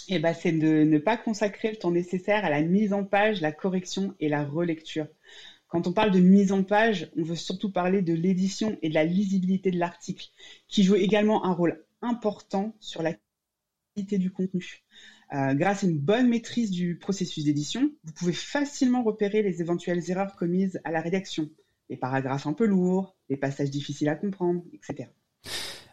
[0.09, 3.43] Eh ben, c'est de ne pas consacrer le temps nécessaire à la mise en page,
[3.43, 5.07] la correction et la relecture.
[5.69, 8.95] Quand on parle de mise en page, on veut surtout parler de l'édition et de
[8.95, 10.25] la lisibilité de l'article,
[10.69, 13.13] qui joue également un rôle important sur la
[13.95, 14.83] qualité du contenu.
[15.33, 20.11] Euh, grâce à une bonne maîtrise du processus d'édition, vous pouvez facilement repérer les éventuelles
[20.11, 21.49] erreurs commises à la rédaction,
[21.89, 25.09] les paragraphes un peu lourds, les passages difficiles à comprendre, etc.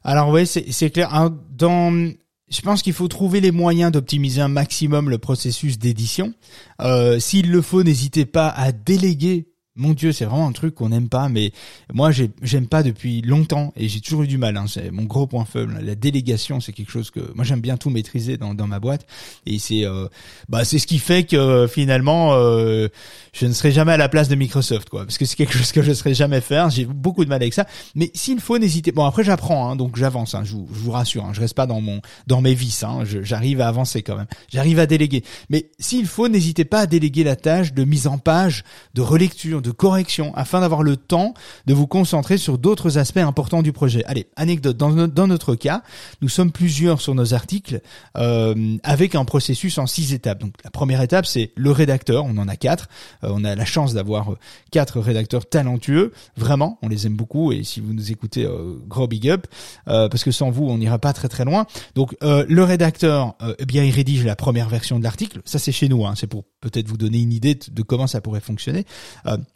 [0.04, 1.32] Alors oui, c'est clair.
[1.52, 2.12] Dans,
[2.50, 6.34] je pense qu'il faut trouver les moyens d'optimiser un maximum le processus d'édition.
[6.82, 10.90] Euh, S'il le faut, n'hésitez pas à déléguer mon Dieu, c'est vraiment un truc qu'on
[10.90, 11.52] n'aime pas, mais
[11.94, 14.58] moi j'aime pas depuis longtemps et j'ai toujours eu du mal.
[14.58, 15.80] Hein, c'est mon gros point faible.
[15.82, 19.06] La délégation, c'est quelque chose que moi j'aime bien tout maîtriser dans, dans ma boîte
[19.46, 20.08] et c'est euh,
[20.50, 22.88] bah c'est ce qui fait que finalement euh,
[23.34, 25.72] je ne serai jamais à la place de Microsoft quoi, parce que c'est quelque chose
[25.72, 26.70] que je ne serai jamais faire.
[26.70, 28.92] J'ai beaucoup de mal avec ça, mais s'il faut, n'hésitez.
[28.92, 30.34] Bon après j'apprends, hein, donc j'avance.
[30.34, 32.84] Hein, je, vous, je vous rassure, hein, je reste pas dans mon dans mes vices.
[32.84, 34.28] Hein, j'arrive à avancer quand même.
[34.52, 38.18] J'arrive à déléguer, mais s'il faut, n'hésitez pas à déléguer la tâche de mise en
[38.18, 38.64] page,
[38.94, 41.34] de relecture de correction afin d'avoir le temps
[41.66, 44.04] de vous concentrer sur d'autres aspects importants du projet.
[44.06, 45.84] Allez, anecdote, dans, notre, cas,
[46.22, 47.82] nous sommes plusieurs sur nos articles
[48.18, 50.40] euh, avec un processus en six étapes.
[50.40, 52.90] Donc la première étape, c'est le rédacteur, on en a quatre.
[53.24, 54.38] Euh, on a la chance d'avoir euh,
[54.72, 59.08] quatre rédacteurs talentueux, vraiment, on les aime beaucoup et si vous nous écoutez, euh, gros
[59.08, 59.48] big up,
[59.88, 61.66] euh, parce que sans vous, on n'ira pas très très loin.
[61.96, 65.42] Donc le rédacteur, eh bien, il rédige la première version de l'article.
[65.46, 68.22] Ça, c'est chez nous, hein, c'est pour peut-être vous donner une idée de comment ça
[68.22, 68.86] pourrait fonctionner.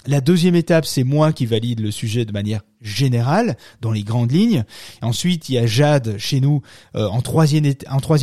[0.07, 4.31] La deuxième étape, c'est moi qui valide le sujet de manière générale, dans les grandes
[4.31, 4.63] lignes.
[5.01, 6.61] Ensuite, il y a Jade chez nous
[6.95, 7.65] euh, en, troisième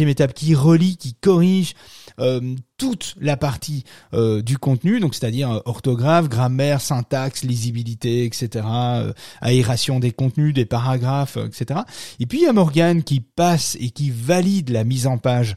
[0.08, 1.74] étape qui relie, qui corrige
[2.18, 2.40] euh,
[2.78, 9.12] toute la partie euh, du contenu, donc c'est-à-dire euh, orthographe, grammaire, syntaxe, lisibilité, etc., euh,
[9.40, 11.80] aération des contenus, des paragraphes, etc.
[12.20, 15.56] Et puis il y a Morgane qui passe et qui valide la mise en page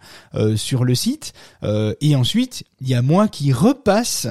[0.56, 1.34] sur le site.
[1.64, 4.28] et ensuite, il y a moi qui repasse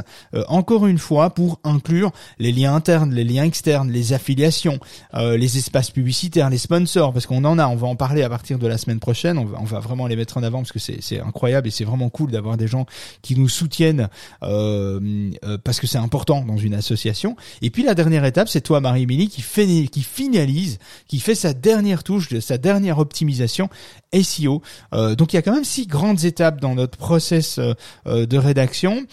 [0.48, 4.80] encore une fois pour inclure les liens internes, les liens externes, les affiliations,
[5.14, 8.58] les espaces publicitaires, les sponsors, parce qu'on en a, on va en parler à partir
[8.58, 10.78] de la semaine prochaine, on va, on va vraiment les mettre en avant parce que
[10.78, 12.79] c'est incroyable et c'est vraiment cool d'avoir des gens
[13.22, 14.08] qui nous soutiennent
[14.42, 17.36] euh, euh, parce que c'est important dans une association.
[17.62, 19.42] Et puis la dernière étape, c'est toi, Marie-Émilie, qui,
[19.88, 23.68] qui finalise, qui fait sa dernière touche, de sa dernière optimisation
[24.12, 24.62] SEO.
[24.94, 27.74] Euh, donc il y a quand même six grandes étapes dans notre process euh,
[28.06, 29.06] euh, de rédaction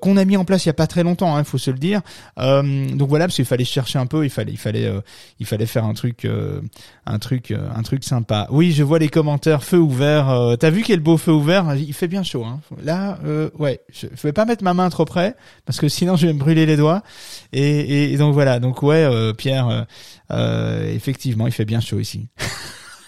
[0.00, 1.70] qu'on a mis en place il y a pas très longtemps, il hein, faut se
[1.70, 2.00] le dire.
[2.36, 4.90] donc voilà, parce qu'il fallait chercher un peu, il fallait, il fallait,
[5.40, 6.26] il fallait faire un truc,
[7.06, 8.46] un truc, un truc sympa.
[8.50, 10.56] Oui, je vois les commentaires, feu ouvert.
[10.58, 11.74] T'as vu quel beau feu ouvert?
[11.74, 12.44] Il fait bien chaud.
[12.44, 12.60] Hein.
[12.82, 13.11] Là,
[13.58, 16.32] ouais, je, je vais pas mettre ma main trop près parce que sinon je vais
[16.32, 17.02] me brûler les doigts.
[17.52, 19.86] Et, et, donc voilà, donc ouais, Pierre,
[20.30, 22.28] effectivement, il fait bien chaud ici.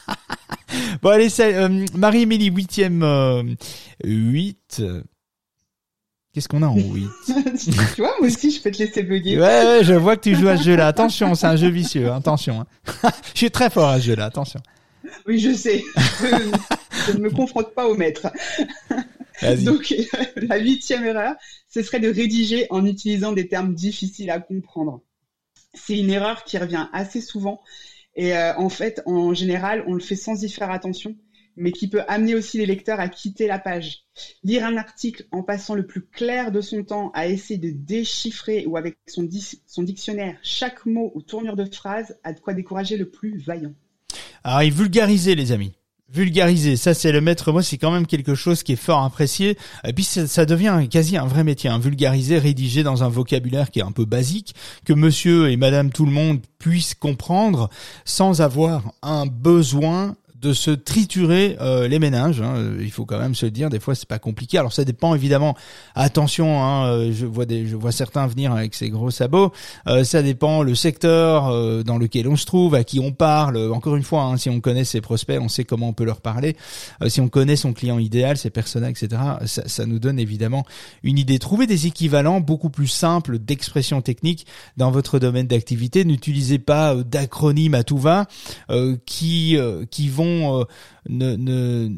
[1.02, 3.42] bon allez, euh, Marie-Émilie, huitième, euh,
[4.04, 4.82] huit.
[6.32, 7.08] Qu'est-ce qu'on a en 8
[7.94, 9.38] Tu vois, moi aussi, je peux te laisser bugger.
[9.38, 10.88] Ouais, ouais, je vois que tu joues à ce jeu-là.
[10.88, 12.10] Attention, c'est un jeu vicieux.
[12.10, 12.62] Attention.
[12.62, 13.10] Hein.
[13.34, 14.24] je suis très fort à ce jeu-là.
[14.24, 14.60] Attention.
[15.28, 15.84] Oui, je sais.
[17.06, 18.26] je ne me confronte pas au maître.
[19.64, 19.94] Donc,
[20.36, 21.34] la huitième erreur,
[21.68, 25.02] ce serait de rédiger en utilisant des termes difficiles à comprendre.
[25.74, 27.60] C'est une erreur qui revient assez souvent
[28.16, 31.16] et euh, en fait, en général, on le fait sans y faire attention,
[31.56, 34.04] mais qui peut amener aussi les lecteurs à quitter la page.
[34.44, 38.66] Lire un article en passant le plus clair de son temps à essayer de déchiffrer
[38.66, 39.28] ou avec son,
[39.66, 43.74] son dictionnaire chaque mot ou tournure de phrase a de quoi décourager le plus vaillant.
[44.44, 45.72] Alors, il vulgarisait, les amis
[46.12, 49.58] vulgariser, ça c'est le maître mot, c'est quand même quelque chose qui est fort apprécié.
[49.84, 53.80] Et puis ça, devient quasi un vrai métier, un vulgariser, rédiger dans un vocabulaire qui
[53.80, 57.68] est un peu basique, que monsieur et madame tout le monde puissent comprendre
[58.04, 62.42] sans avoir un besoin de se triturer euh, les méninges.
[62.42, 62.76] Hein.
[62.78, 63.70] Il faut quand même se le dire.
[63.70, 64.58] Des fois, c'est pas compliqué.
[64.58, 65.56] Alors, ça dépend évidemment.
[65.94, 69.52] Attention, hein, euh, je vois des, je vois certains venir avec ces gros sabots.
[69.86, 73.56] Euh, ça dépend le secteur euh, dans lequel on se trouve, à qui on parle.
[73.72, 76.20] Encore une fois, hein, si on connaît ses prospects, on sait comment on peut leur
[76.20, 76.56] parler.
[77.06, 79.08] si on connaît son client idéal, ses personas, etc.
[79.46, 80.64] Ça, ça, nous donne évidemment
[81.02, 81.38] une idée.
[81.38, 86.04] Trouver des équivalents beaucoup plus simples d'expression technique dans votre domaine d'activité.
[86.04, 88.26] N'utilisez pas d'acronymes à tout va
[89.06, 89.56] qui
[89.90, 90.33] qui vont
[91.10, 91.88] euh,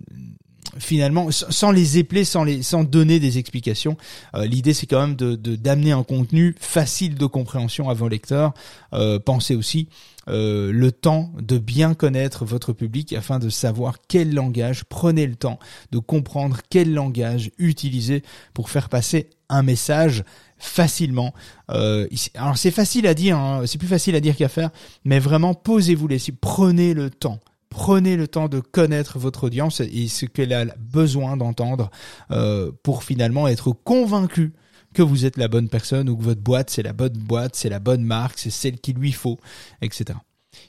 [0.79, 3.97] finalement sans les épeler, sans les sans donner des explications.
[4.35, 8.53] Euh, l'idée c'est quand même de d'amener un contenu facile de compréhension à vos lecteurs.
[8.93, 9.89] Euh, pensez aussi
[10.29, 14.85] le temps de bien connaître votre public afin de savoir quel langage.
[14.85, 15.61] Prenez le temps
[15.93, 20.25] de comprendre quel langage utiliser pour faire passer un message
[20.59, 21.33] facilement.
[21.69, 24.71] alors c'est facile à dire, hein, c'est plus facile à dire qu'à faire,
[25.05, 30.09] mais vraiment posez-vous les, prenez le temps prenez le temps de connaître votre audience et
[30.09, 31.91] ce qu'elle a besoin d'entendre
[32.31, 34.53] euh, pour finalement être convaincu
[34.95, 37.69] que vous êtes la bonne personne ou que votre boîte c'est la bonne boîte, c'est
[37.69, 39.39] la bonne marque, c'est celle qu'il lui faut,
[39.83, 40.19] etc.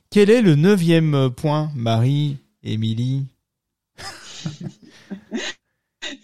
[0.10, 3.26] Quel est le neuvième point, Marie, Émilie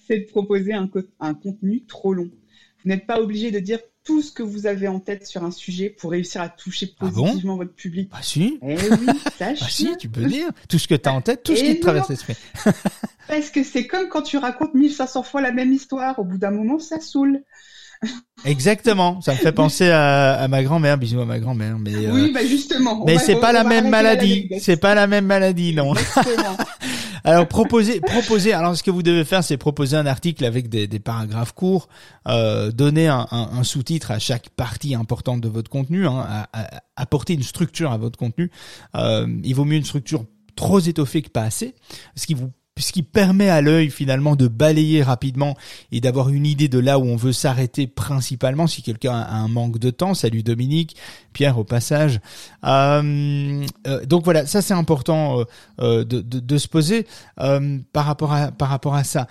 [0.07, 2.29] C'est de proposer un, un contenu trop long.
[2.83, 5.51] Vous n'êtes pas obligé de dire tout ce que vous avez en tête sur un
[5.51, 8.09] sujet pour réussir à toucher ah positivement votre public.
[8.11, 8.59] Ah si.
[8.61, 9.59] Eh oui, sache.
[9.61, 11.75] ah si, tu peux dire tout ce que tu as en tête, tout ce qui
[11.77, 12.35] te traverse l'esprit.
[13.27, 16.51] Parce que c'est comme quand tu racontes 1500 fois la même histoire, au bout d'un
[16.51, 17.43] moment ça saoule.
[18.45, 21.77] Exactement, ça me fait penser à, à ma grand-mère, bisous à ma grand-mère.
[21.79, 23.05] Mais oui, euh, bah justement.
[23.05, 25.93] Mais c'est pas la même maladie, c'est pas la même maladie, non.
[27.23, 28.53] Alors proposer, proposer.
[28.53, 31.87] Alors ce que vous devez faire, c'est proposer un article avec des, des paragraphes courts,
[32.27, 36.47] euh, donner un, sous-titre à chaque partie importante de votre contenu, hein,
[36.95, 38.51] apporter une structure à votre contenu.
[38.95, 41.75] Euh, il vaut mieux une structure trop étoffée que pas assez,
[42.15, 45.55] ce qui vous ce qui permet à l'œil finalement de balayer rapidement
[45.91, 49.47] et d'avoir une idée de là où on veut s'arrêter principalement si quelqu'un a un
[49.47, 50.15] manque de temps.
[50.15, 50.95] Salut Dominique,
[51.33, 52.19] Pierre au passage.
[52.65, 55.45] Euh, euh, donc voilà, ça c'est important
[55.79, 57.05] euh, de, de, de, se poser
[57.37, 59.27] par rapport à par rapport à ça.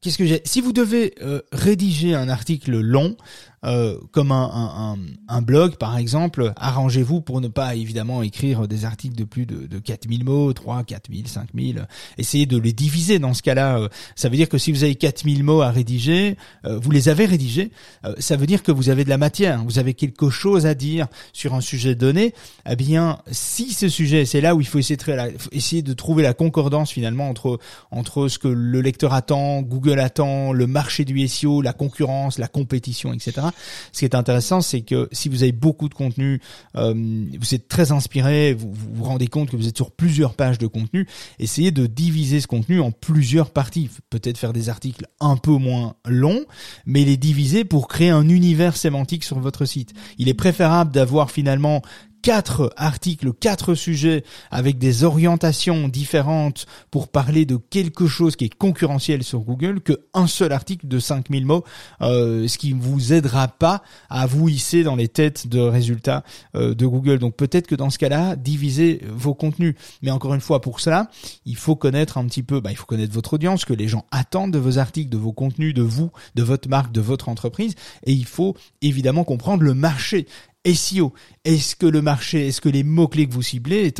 [0.00, 0.42] Qu'est-ce que j'ai?
[0.44, 1.14] Si vous devez
[1.50, 3.16] rédiger un article long,
[3.64, 4.98] euh, comme un, un,
[5.28, 9.66] un, blog par exemple, arrangez-vous pour ne pas évidemment écrire des articles de plus de,
[9.66, 11.86] de 4000 mots, 3, 4000, 5000.
[12.18, 13.78] Essayez de les diviser dans ce cas-là.
[13.78, 17.08] Euh, ça veut dire que si vous avez 4000 mots à rédiger, euh, vous les
[17.08, 17.70] avez rédigés,
[18.18, 21.06] ça veut dire que vous avez de la matière, vous avez quelque chose à dire
[21.32, 22.34] sur un sujet donné.
[22.68, 26.22] Eh bien, si ce sujet, c'est là où il faut essayer de, essayer de trouver
[26.22, 27.58] la concordance finalement entre
[27.90, 32.48] entre ce que le lecteur attend, Google attend, le marché du SEO, la concurrence, la
[32.48, 33.48] compétition, etc.
[33.92, 36.40] Ce qui est intéressant, c'est que si vous avez beaucoup de contenu,
[36.76, 36.94] euh,
[37.38, 40.66] vous êtes très inspiré, vous, vous rendez compte que vous êtes sur plusieurs pages de
[40.66, 41.06] contenu,
[41.38, 43.90] essayez de diviser ce contenu en plusieurs parties.
[44.10, 46.44] Peut-être faire des articles un peu moins longs,
[46.86, 49.92] mais les diviser pour créer un univers sémantique sur votre site.
[50.18, 51.82] Il est préférable d'avoir finalement
[52.24, 58.54] quatre articles, quatre sujets avec des orientations différentes pour parler de quelque chose qui est
[58.54, 61.64] concurrentiel sur Google que un seul article de 5000 mots,
[62.00, 66.24] euh, ce qui vous aidera pas à vous hisser dans les têtes de résultats
[66.56, 67.18] euh, de Google.
[67.18, 69.74] Donc peut-être que dans ce cas-là, divisez vos contenus.
[70.00, 71.10] Mais encore une fois, pour cela,
[71.44, 74.06] il faut connaître un petit peu, bah, il faut connaître votre audience, que les gens
[74.10, 77.74] attendent de vos articles, de vos contenus, de vous, de votre marque, de votre entreprise.
[78.04, 80.26] Et il faut évidemment comprendre le marché.
[80.66, 81.12] SEO.
[81.44, 83.92] Est-ce que le marché, est-ce que les mots-clés que vous ciblez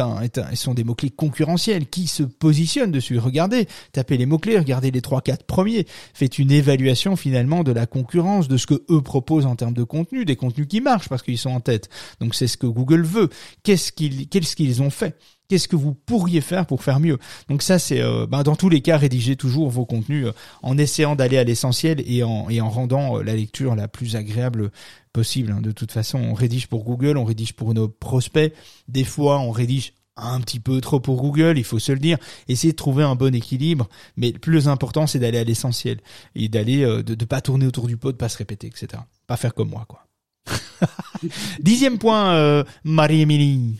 [0.54, 1.86] sont des mots-clés concurrentiels?
[1.86, 3.18] Qui se positionnent dessus?
[3.18, 5.86] Regardez, tapez les mots-clés, regardez les trois, quatre premiers.
[6.14, 9.84] Faites une évaluation finalement de la concurrence, de ce que eux proposent en termes de
[9.84, 11.88] contenu, des contenus qui marchent parce qu'ils sont en tête.
[12.20, 13.28] Donc c'est ce que Google veut.
[13.62, 15.16] Qu'est-ce qu'ils ont fait?
[15.54, 17.16] Qu'est-ce que vous pourriez faire pour faire mieux
[17.48, 20.32] Donc ça, c'est euh, ben, dans tous les cas, rédigez toujours vos contenus euh,
[20.64, 24.16] en essayant d'aller à l'essentiel et en, et en rendant euh, la lecture la plus
[24.16, 24.72] agréable
[25.12, 25.52] possible.
[25.52, 25.60] Hein.
[25.60, 28.52] De toute façon, on rédige pour Google, on rédige pour nos prospects.
[28.88, 32.18] Des fois, on rédige un petit peu trop pour Google, il faut se le dire.
[32.48, 36.00] Essayez de trouver un bon équilibre, mais le plus important, c'est d'aller à l'essentiel
[36.34, 38.88] et d'aller de ne pas tourner autour du pot, de pas se répéter, etc.
[39.28, 40.04] Pas faire comme moi, quoi.
[41.60, 43.76] Dixième point, Marie-Émilie.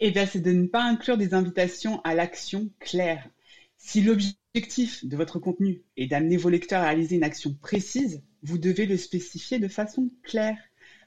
[0.00, 3.28] Eh bien, c'est de ne pas inclure des invitations à l'action claire.
[3.76, 8.58] Si l'objectif de votre contenu est d'amener vos lecteurs à réaliser une action précise, vous
[8.58, 10.58] devez le spécifier de façon claire.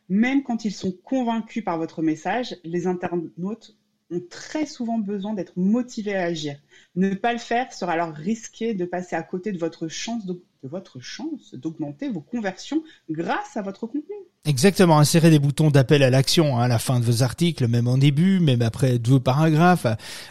[0.10, 3.76] Même quand ils sont convaincus par votre message, les internautes
[4.10, 6.58] ont très souvent besoin d'être motivés à agir.
[6.96, 10.26] Ne pas le faire sera alors risquer de passer à côté de votre chance
[11.54, 14.16] d'augmenter vos conversions grâce à votre contenu.
[14.48, 17.86] Exactement, insérer des boutons d'appel à l'action hein, à la fin de vos articles, même
[17.86, 19.88] en début, même après deux paragraphes,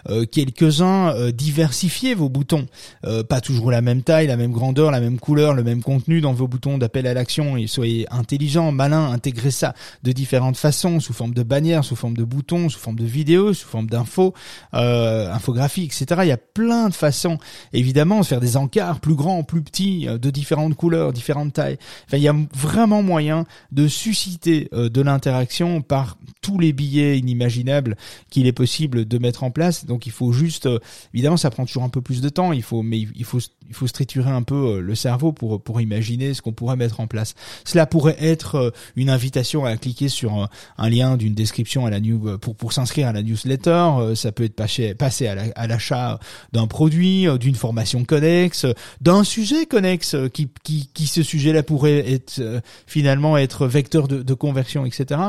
[0.08, 2.64] euh, quelques-uns, euh, diversifiez vos boutons.
[3.04, 6.22] Euh, pas toujours la même taille, la même grandeur, la même couleur, le même contenu
[6.22, 10.98] dans vos boutons d'appel à l'action et soyez intelligent, malin, intégrez ça de différentes façons,
[10.98, 14.32] sous forme de bannières, sous forme de boutons, sous forme de vidéos, sous forme d'infos,
[14.72, 16.22] infographies, etc.
[16.22, 17.36] Il y a plein de façons,
[17.74, 21.76] évidemment, de faire des encarts plus grands, plus petits, de différentes couleurs, différentes tailles.
[22.06, 27.18] Enfin, il y a vraiment moyen de susciter euh, de l'interaction par tous les billets
[27.18, 27.96] inimaginables
[28.30, 29.84] qu'il est possible de mettre en place.
[29.84, 30.78] Donc il faut juste, euh,
[31.12, 32.52] évidemment, ça prend toujours un peu plus de temps.
[32.52, 35.80] Il faut, mais il faut, il faut triturer un peu euh, le cerveau pour pour
[35.80, 37.34] imaginer ce qu'on pourrait mettre en place.
[37.64, 40.48] Cela pourrait être une invitation à cliquer sur
[40.78, 44.14] un lien d'une description à la news pour pour s'inscrire à la newsletter.
[44.14, 46.18] Ça peut être passer passer à l'achat
[46.52, 48.66] d'un produit, d'une formation connexe,
[49.00, 54.84] d'un sujet connexe qui qui qui ce sujet-là pourrait être finalement être vecteur de, conversion,
[54.84, 55.20] etc.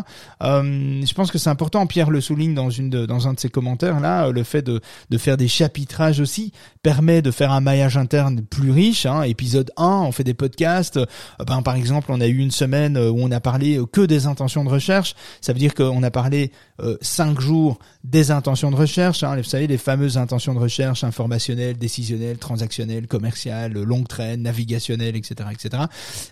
[0.42, 1.88] Euh, je pense que c'est important.
[1.88, 5.18] Pierre le souligne dans une dans un de ses commentaires là, le fait de de
[5.18, 6.52] faire des chapitrages aussi
[6.84, 9.06] permet de faire un maillage interne plus riche.
[9.06, 9.24] Hein.
[9.24, 10.98] Épisode 1, on fait des podcasts.
[10.98, 11.06] Euh,
[11.46, 14.64] ben, par exemple, on a eu une semaine où on a parlé que des intentions
[14.64, 15.16] de recherche.
[15.42, 16.67] Ça veut dire qu'on a parlé euh,
[17.02, 19.24] cinq jours des intentions de recherche.
[19.24, 19.36] Hein.
[19.36, 25.50] Vous savez, les fameuses intentions de recherche informationnelles, décisionnelles, transactionnelles, commerciales, longue traîne, navigationnelles, etc.,
[25.52, 25.84] etc.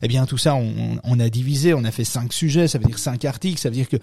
[0.01, 1.73] Eh bien, tout ça, on, a divisé.
[1.73, 3.97] On a fait cinq sujets, ça veut dire cinq articles, ça veut dire que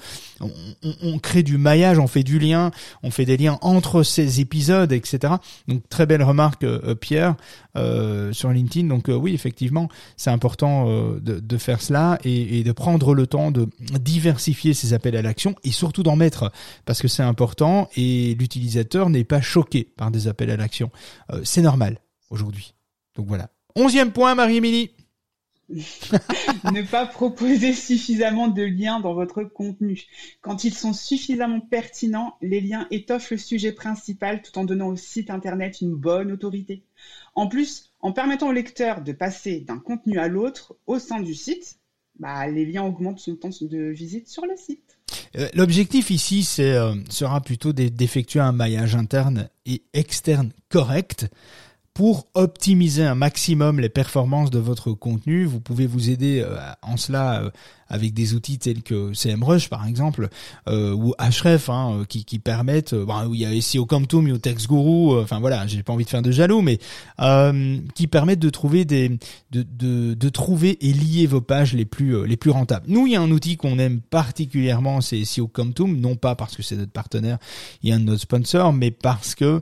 [1.03, 2.71] on, crée du maillage, on fait du lien,
[3.03, 5.35] on fait des liens entre ces épisodes, etc.
[5.69, 7.35] Donc très belle remarque euh, euh, Pierre
[7.77, 8.89] euh, sur LinkedIn.
[8.89, 10.89] Donc oui, effectivement, c'est important
[11.21, 13.69] de, faire cela et, de prendre le temps de
[14.01, 16.32] diversifier ces appels à l'action et surtout d'en mettre
[16.85, 20.91] parce que c'est important et l'utilisateur n'est pas choqué par des appels à l'action.
[21.45, 21.99] c'est normal
[22.31, 22.75] aujourd'hui.
[23.17, 23.51] Donc voilà.
[23.77, 24.91] Onzième point, Marie-Émilie.
[25.69, 30.03] ne pas proposer suffisamment de liens dans votre contenu.
[30.43, 34.97] Quand ils sont suffisamment pertinents, les liens étoffent le sujet principal tout en donnant au
[34.97, 36.83] site internet une bonne autorité.
[37.35, 41.35] En plus, en permettant au lecteur de passer d'un contenu à l'autre au sein du
[41.35, 41.79] site,
[42.19, 44.99] bah, les liens augmentent son temps de visite sur le site.
[45.37, 51.29] Euh, l'objectif ici euh, sera plutôt d'effectuer un maillage interne et externe correct
[51.95, 55.45] pour optimiser un maximum les performances de votre contenu.
[55.45, 56.43] Vous pouvez vous aider
[56.81, 57.53] en cela
[57.93, 60.29] avec des outils tels que CMrush par exemple
[60.69, 64.33] euh, ou Href hein, euh, qui, permettent euh, bah, il y a SEO Comtoom, il
[64.33, 66.79] y a TextGuru, enfin voilà, j'ai pas envie de faire de jaloux mais
[67.95, 69.11] qui permettent de trouver des
[69.51, 72.87] de, de, de, trouver et lier vos pages les plus les plus rentables.
[72.89, 76.57] Nous, il y a un outil qu'on aime particulièrement, c'est SEO Comtoom, non pas parce
[76.57, 77.39] que c'est notre partenaire
[77.85, 79.61] et un de nos sponsors, mais parce que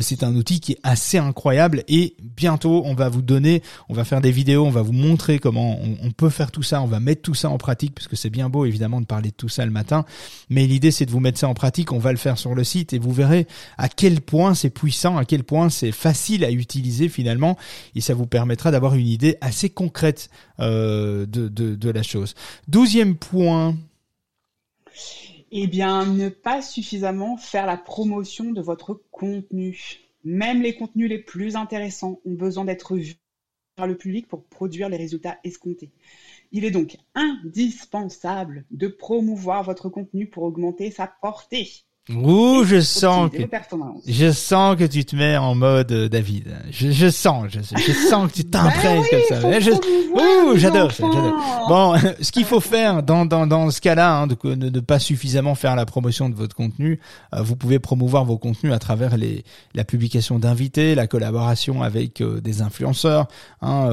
[0.00, 4.04] c'est un outil qui est assez incroyable et bientôt on va vous donner, on va
[4.04, 6.86] faire des vidéos, on va vous montrer comment on, on peut faire tout ça, on
[6.86, 9.34] va mettre tout ça en pratique parce que c'est bien beau évidemment de parler de
[9.34, 10.04] tout ça le matin,
[10.50, 12.62] mais l'idée c'est de vous mettre ça en pratique, on va le faire sur le
[12.62, 16.52] site et vous verrez à quel point c'est puissant, à quel point c'est facile à
[16.52, 17.56] utiliser finalement
[17.96, 22.34] et ça vous permettra d'avoir une idée assez concrète euh, de, de, la chose.
[22.68, 23.74] Douzième point.
[25.50, 30.00] Eh bien, ne pas suffisamment faire la promotion de votre contenu.
[30.24, 33.16] Même les contenus les plus intéressants ont besoin d'être vus
[33.76, 35.90] par le public pour produire les résultats escomptés.
[36.56, 41.68] Il est donc indispensable de promouvoir votre contenu pour augmenter sa portée.
[42.14, 43.38] Ouh, je sens que
[44.06, 46.54] je sens que tu te mets en mode euh, David.
[46.70, 49.58] Je, je sens, je, je, sens que tu bah t'impresses comme ça.
[49.58, 51.66] Je, ouh, j'adore, j'adore.
[51.68, 55.56] Bon, ce qu'il faut faire dans dans dans ce cas-là, hein, de ne pas suffisamment
[55.56, 57.00] faire la promotion de votre contenu,
[57.34, 59.42] euh, vous pouvez promouvoir vos contenus à travers les
[59.74, 63.26] la publication d'invités, la collaboration avec euh, des influenceurs,
[63.62, 63.90] hein,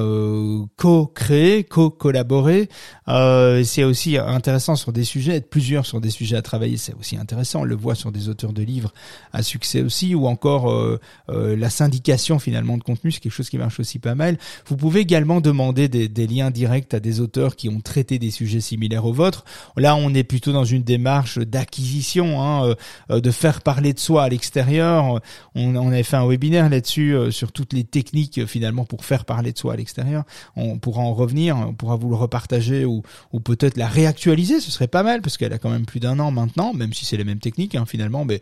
[0.78, 2.70] co-créer, co-collaborer.
[3.08, 7.18] c'est aussi intéressant sur des sujets, être plusieurs sur des sujets à travailler, c'est aussi
[7.18, 7.62] intéressant.
[7.62, 8.94] On le voit sur des auteurs de livres
[9.32, 11.00] à succès aussi, ou encore euh,
[11.30, 14.38] euh, la syndication finalement de contenu, c'est quelque chose qui marche aussi pas mal.
[14.68, 18.60] Vous pouvez également demander des, liens directs à des auteurs qui ont traité des sujets
[18.60, 19.46] similaires aux vôtres.
[19.78, 22.76] Là, on est plutôt dans une démarche d'acquisition, hein,
[23.10, 25.22] euh, de faire parler de soi à l'extérieur.
[25.56, 29.54] On, on avait fait un webinaire là-dessus sur toutes les techniques finalement pour faire parler
[29.54, 30.24] de soi à l'extérieur.
[30.58, 33.02] On pourra en revenir, on pourra vous le repartager ou,
[33.32, 36.20] ou peut-être la réactualiser, ce serait pas mal parce qu'elle a quand même plus d'un
[36.20, 37.76] an maintenant, même si c'est les mêmes techniques.
[37.76, 38.42] Hein, finalement, mais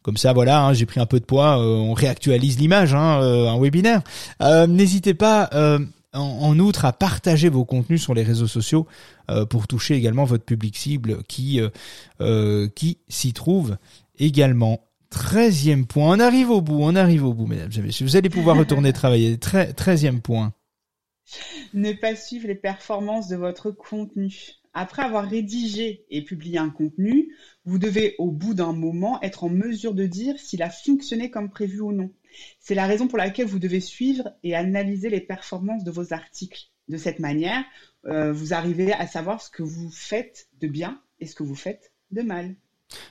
[0.00, 3.20] comme ça, voilà, hein, j'ai pris un peu de poids, euh, on réactualise l'image, hein,
[3.20, 4.00] euh, un webinaire.
[4.40, 5.50] Euh, n'hésitez pas,
[6.14, 8.86] en, outre, à partager vos contenus sur les réseaux sociaux
[9.50, 11.60] pour toucher également votre public cible qui
[12.74, 13.76] qui s'y trouve
[14.18, 14.80] également.
[15.10, 18.06] Treizième point, on arrive au bout, on arrive au bout, mesdames et messieurs.
[18.06, 19.38] Vous allez pouvoir retourner travailler.
[19.38, 20.52] Treizième point.
[21.74, 24.56] Ne pas suivre les performances de votre contenu.
[24.78, 29.48] Après avoir rédigé et publié un contenu, vous devez au bout d'un moment être en
[29.48, 32.10] mesure de dire s'il a fonctionné comme prévu ou non.
[32.60, 36.66] C'est la raison pour laquelle vous devez suivre et analyser les performances de vos articles.
[36.88, 37.64] De cette manière,
[38.04, 41.54] euh, vous arrivez à savoir ce que vous faites de bien et ce que vous
[41.54, 42.54] faites de mal.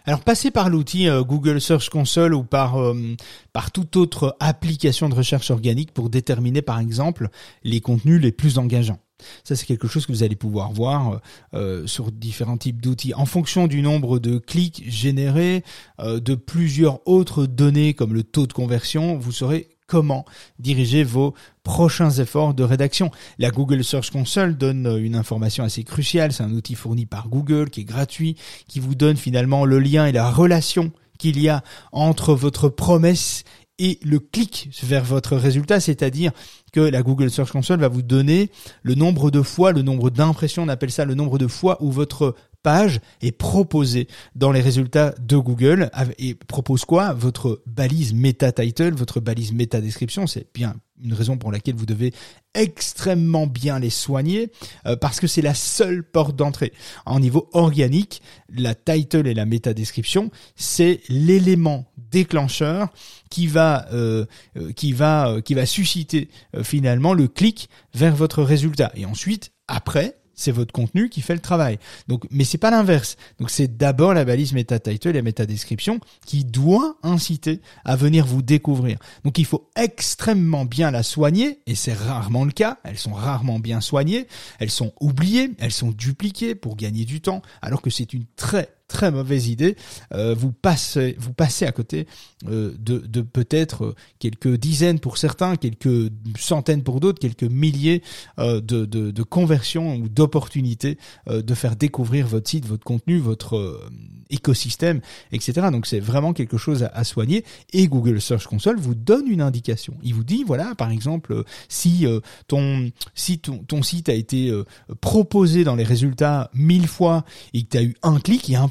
[0.06, 3.16] Alors passez par l'outil euh, Google Search Console ou par euh,
[3.54, 7.30] par toute autre application de recherche organique pour déterminer par exemple
[7.64, 9.00] les contenus les plus engageants.
[9.44, 11.20] Ça, c'est quelque chose que vous allez pouvoir voir euh,
[11.54, 13.14] euh, sur différents types d'outils.
[13.14, 15.64] En fonction du nombre de clics générés,
[16.00, 20.26] euh, de plusieurs autres données comme le taux de conversion, vous saurez comment
[20.58, 23.12] diriger vos prochains efforts de rédaction.
[23.38, 26.34] La Google Search Console donne une information assez cruciale.
[26.34, 28.36] C'est un outil fourni par Google qui est gratuit,
[28.68, 33.44] qui vous donne finalement le lien et la relation qu'il y a entre votre promesse
[33.80, 36.32] et le clic vers votre résultat, c'est-à-dire
[36.72, 38.50] que la Google Search Console va vous donner
[38.84, 41.92] le nombre de fois, le nombre d'impressions, on appelle ça le nombre de fois où
[41.92, 42.36] votre
[42.66, 47.14] page est proposée dans les résultats de Google et propose quoi?
[47.14, 51.86] Votre balise meta title, votre balise meta description, c'est bien une raison pour laquelle vous
[51.86, 52.12] devez
[52.56, 54.52] extrêmement bien les soigner
[54.88, 56.74] euh, parce que c'est la seule porte d'entrée.
[57.06, 62.92] En niveau organique, la title et la méta description, c'est l'élément déclencheur
[63.30, 64.26] qui va euh,
[64.58, 66.30] euh, qui va qui va susciter
[66.64, 68.92] finalement le clic vers votre résultat.
[68.96, 71.80] Et ensuite, après, c'est votre contenu qui fait le travail.
[72.08, 73.18] Donc, mais c'est pas l'inverse.
[73.40, 78.26] Donc, c'est d'abord la balise meta title et meta description qui doit inciter à venir
[78.26, 79.00] vous découvrir.
[79.24, 82.78] Donc, il faut extrêmement bien la soigner et c'est rarement le cas.
[82.84, 84.28] Elles sont rarement bien soignées.
[84.60, 85.52] Elles sont oubliées.
[85.60, 89.76] Elles sont dupliquées pour gagner du temps alors que c'est une très très mauvaise idée.
[90.14, 92.08] Euh, vous passez, vous passez à côté
[92.48, 98.04] euh, de, peut-être quelques dizaines pour certains, quelques centaines pour d'autres, quelques milliers
[98.40, 103.82] euh, de, conversions ou d'opportunités de faire découvrir votre site, votre contenu, votre
[104.30, 105.68] écosystème, etc.
[105.72, 107.44] Donc c'est vraiment quelque chose à, soigner.
[107.74, 109.96] Et Google Search Console vous donne une indication.
[110.04, 112.06] Il vous dit, voilà, par exemple, si
[112.48, 114.54] ton si ton, ton site a été
[115.02, 118.56] proposé dans les résultats mille fois et que tu as eu un clic, il y
[118.56, 118.68] a un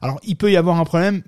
[0.00, 1.22] Alors, il peut y avoir un problème,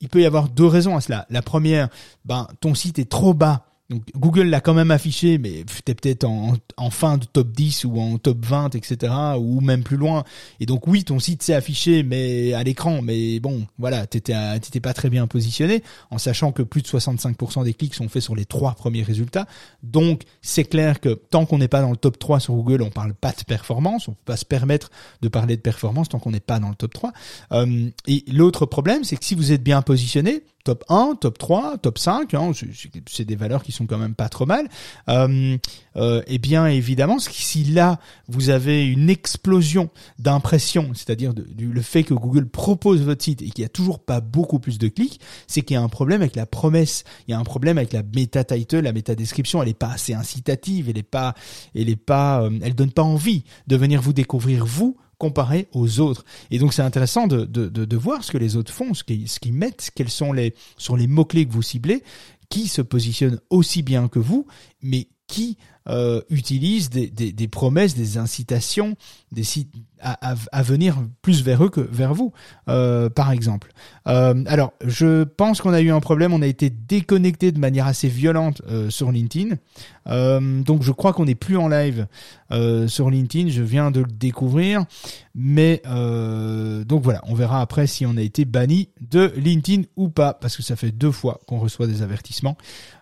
[0.00, 1.26] il peut y avoir deux raisons à cela.
[1.30, 1.88] La première,
[2.24, 6.24] ben, ton site est trop bas Donc Google l'a quand même affiché, mais t'es peut-être
[6.24, 9.12] en, fin de top 10 ou en top 20, etc.
[9.36, 10.22] ou même plus loin.
[10.60, 13.02] Et donc oui, ton site s'est affiché, mais à l'écran.
[13.02, 17.64] Mais bon, voilà, t'étais t'étais pas très bien positionné, en sachant que plus de 65%
[17.64, 19.46] des clics sont faits sur les trois premiers résultats.
[19.82, 22.90] Donc c'est clair que tant qu'on n'est pas dans le top 3 sur Google, on
[22.90, 24.06] parle pas de performance.
[24.06, 26.76] On peut pas se permettre de parler de performance tant qu'on n'est pas dans le
[26.76, 27.12] top 3.
[27.52, 31.78] Euh, et l'autre problème, c'est que si vous êtes bien positionné, top 1, top 3,
[31.78, 32.52] top 5, hein,
[33.08, 34.68] c'est des valeurs qui sont quand même pas trop mal.
[35.08, 35.56] Euh,
[35.96, 37.98] euh, et bien évidemment, si là
[38.28, 43.62] vous avez une explosion d'impressions, c'est-à-dire le fait que Google propose votre site et qu'il
[43.62, 46.36] y a toujours pas beaucoup plus de clics, c'est qu'il y a un problème avec
[46.36, 49.68] la promesse, il y a un problème avec la meta title, la meta description, elle
[49.70, 51.34] est pas assez incitative, elle est pas,
[52.06, 56.24] pas, euh, donne pas envie de venir vous découvrir vous comparé aux autres.
[56.50, 59.28] Et donc c'est intéressant de, de, de, voir ce que les autres font, ce qu'ils
[59.28, 62.02] ce qu'ils mettent, quels sont les, sont les mots-clés que vous ciblez,
[62.48, 64.46] qui se positionnent aussi bien que vous,
[64.82, 65.58] mais qui
[65.88, 68.96] euh, utilisent des, promesses, des incitations,
[69.32, 69.44] des
[70.02, 72.32] à, à, venir plus vers eux que vers vous,
[72.68, 73.72] euh, par exemple.
[74.06, 77.86] Euh, alors, je pense qu'on a eu un problème, on a été déconnecté de manière
[77.86, 78.60] assez violente
[78.90, 79.56] sur LinkedIn.
[80.06, 82.06] Donc, je crois qu'on n'est plus en live
[82.86, 83.48] sur LinkedIn.
[83.48, 84.84] Je viens de le découvrir,
[85.34, 90.34] mais donc voilà, on verra après si on a été banni de LinkedIn ou pas,
[90.34, 92.58] parce que ça fait deux fois qu'on reçoit des avertissements.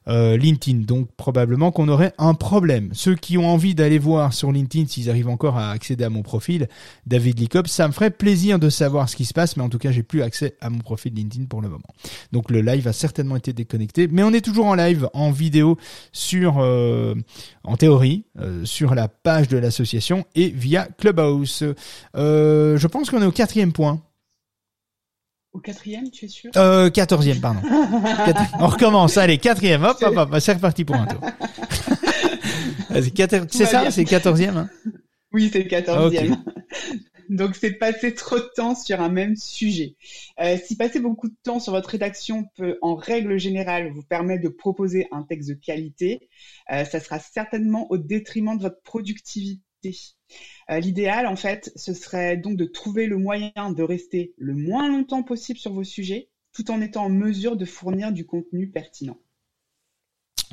[0.06, 2.67] LinkedIn, donc probablement qu'on aurait un problème.
[2.92, 6.22] Ceux qui ont envie d'aller voir sur LinkedIn s'ils arrivent encore à accéder à mon
[6.22, 6.68] profil,
[7.06, 7.68] David Licop.
[7.68, 10.02] Ça me ferait plaisir de savoir ce qui se passe, mais en tout cas, j'ai
[10.02, 11.88] plus accès à mon profil LinkedIn pour le moment.
[12.32, 15.76] Donc le live a certainement été déconnecté, mais on est toujours en live, en vidéo,
[16.12, 17.14] sur, euh,
[17.64, 21.64] en théorie, euh, sur la page de l'association et via Clubhouse.
[22.16, 24.00] Euh, je pense qu'on est au quatrième point.
[25.52, 26.50] Au quatrième, tu es sûr?
[26.56, 27.60] Euh, Quatorzième, pardon.
[28.60, 31.20] On recommence, allez, quatrième, hop, hop, hop, c'est reparti pour un tour.
[33.50, 34.70] c'est ça, c'est quatorzième hein
[35.32, 36.42] oui, c'est le quatorzième.
[37.28, 39.96] Donc, c'est passer trop de temps sur un même sujet.
[40.40, 44.42] Euh, si passer beaucoup de temps sur votre rédaction peut, en règle générale, vous permettre
[44.42, 46.30] de proposer un texte de qualité,
[46.72, 49.60] euh, ça sera certainement au détriment de votre productivité.
[50.70, 54.88] Euh, l'idéal, en fait, ce serait donc de trouver le moyen de rester le moins
[54.88, 59.18] longtemps possible sur vos sujets, tout en étant en mesure de fournir du contenu pertinent.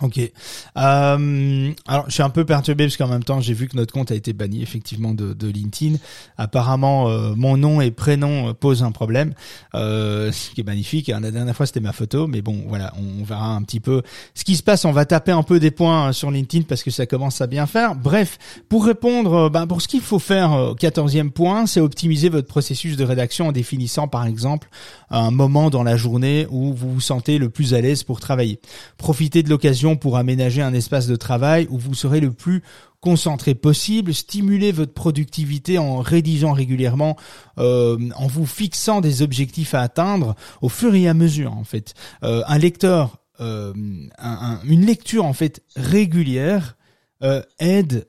[0.02, 0.20] Ok.
[0.20, 3.94] Euh, alors, je suis un peu perturbé parce qu'en même temps, j'ai vu que notre
[3.94, 5.96] compte a été banni effectivement de, de LinkedIn.
[6.38, 9.34] Apparemment, euh, mon nom et prénom posent un problème,
[9.74, 11.08] euh, ce qui est magnifique.
[11.08, 14.02] La dernière fois, c'était ma photo, mais bon, voilà, on, verra un petit peu
[14.34, 14.84] ce qui se passe.
[14.84, 17.66] On va taper un peu des points sur LinkedIn parce que ça commence à bien
[17.66, 17.96] faire.
[17.96, 18.38] Bref,
[18.68, 22.98] pour répondre, ben, pour ce qu'il faut faire au quatorzième point, c'est optimiser votre processus
[22.98, 24.68] de rédaction en définissant, par exemple,
[25.10, 28.60] un moment dans la journée où vous vous sentez le plus à l'aise pour travailler.
[28.98, 32.64] Profitez de l'occasion pour aménager un espace de travail où vous serez le plus
[33.06, 37.16] concentré possible, stimuler votre productivité en rédigeant régulièrement,
[37.60, 40.34] euh, en vous fixant des objectifs à atteindre
[40.64, 41.94] au fur et à mesure en fait.
[42.24, 43.74] Euh, un lecteur, euh,
[44.64, 46.78] une lecture en fait régulière
[47.60, 48.08] aide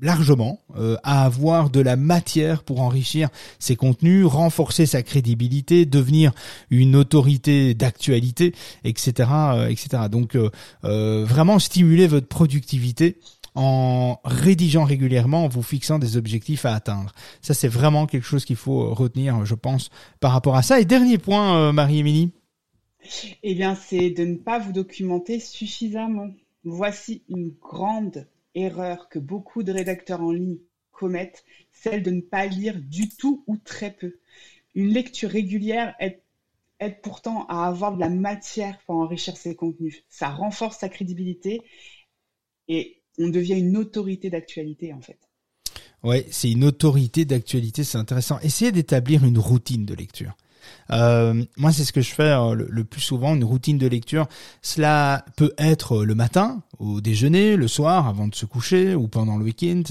[0.00, 3.28] largement euh, à avoir de la matière pour enrichir
[3.58, 6.32] ses contenus, renforcer sa crédibilité, devenir
[6.70, 10.04] une autorité d'actualité, etc., euh, etc.
[10.10, 13.18] Donc euh, vraiment stimuler votre productivité
[13.54, 17.12] en rédigeant régulièrement, en vous fixant des objectifs à atteindre.
[17.40, 19.88] Ça, c'est vraiment quelque chose qu'il faut retenir, je pense,
[20.20, 20.78] par rapport à ça.
[20.78, 22.32] Et dernier point, Marie-Émilie.
[23.42, 26.28] Eh bien, c'est de ne pas vous documenter suffisamment.
[26.64, 28.26] Voici une grande
[28.56, 30.58] erreur que beaucoup de rédacteurs en ligne
[30.90, 34.18] commettent, celle de ne pas lire du tout ou très peu.
[34.74, 36.20] Une lecture régulière aide,
[37.02, 40.02] pourtant à avoir de la matière pour enrichir ses contenus.
[40.08, 41.62] Ça renforce sa crédibilité
[42.68, 45.18] et on devient une autorité d'actualité en fait.
[46.02, 48.38] Ouais, c'est une autorité d'actualité, c'est intéressant.
[48.40, 50.36] Essayez d'établir une routine de lecture.
[50.90, 54.26] Euh, moi, c'est ce que je fais euh, le, plus souvent, une routine de lecture.
[54.62, 59.36] Cela peut être le matin, au déjeuner, le soir, avant de se coucher, ou pendant
[59.36, 59.82] le week-end.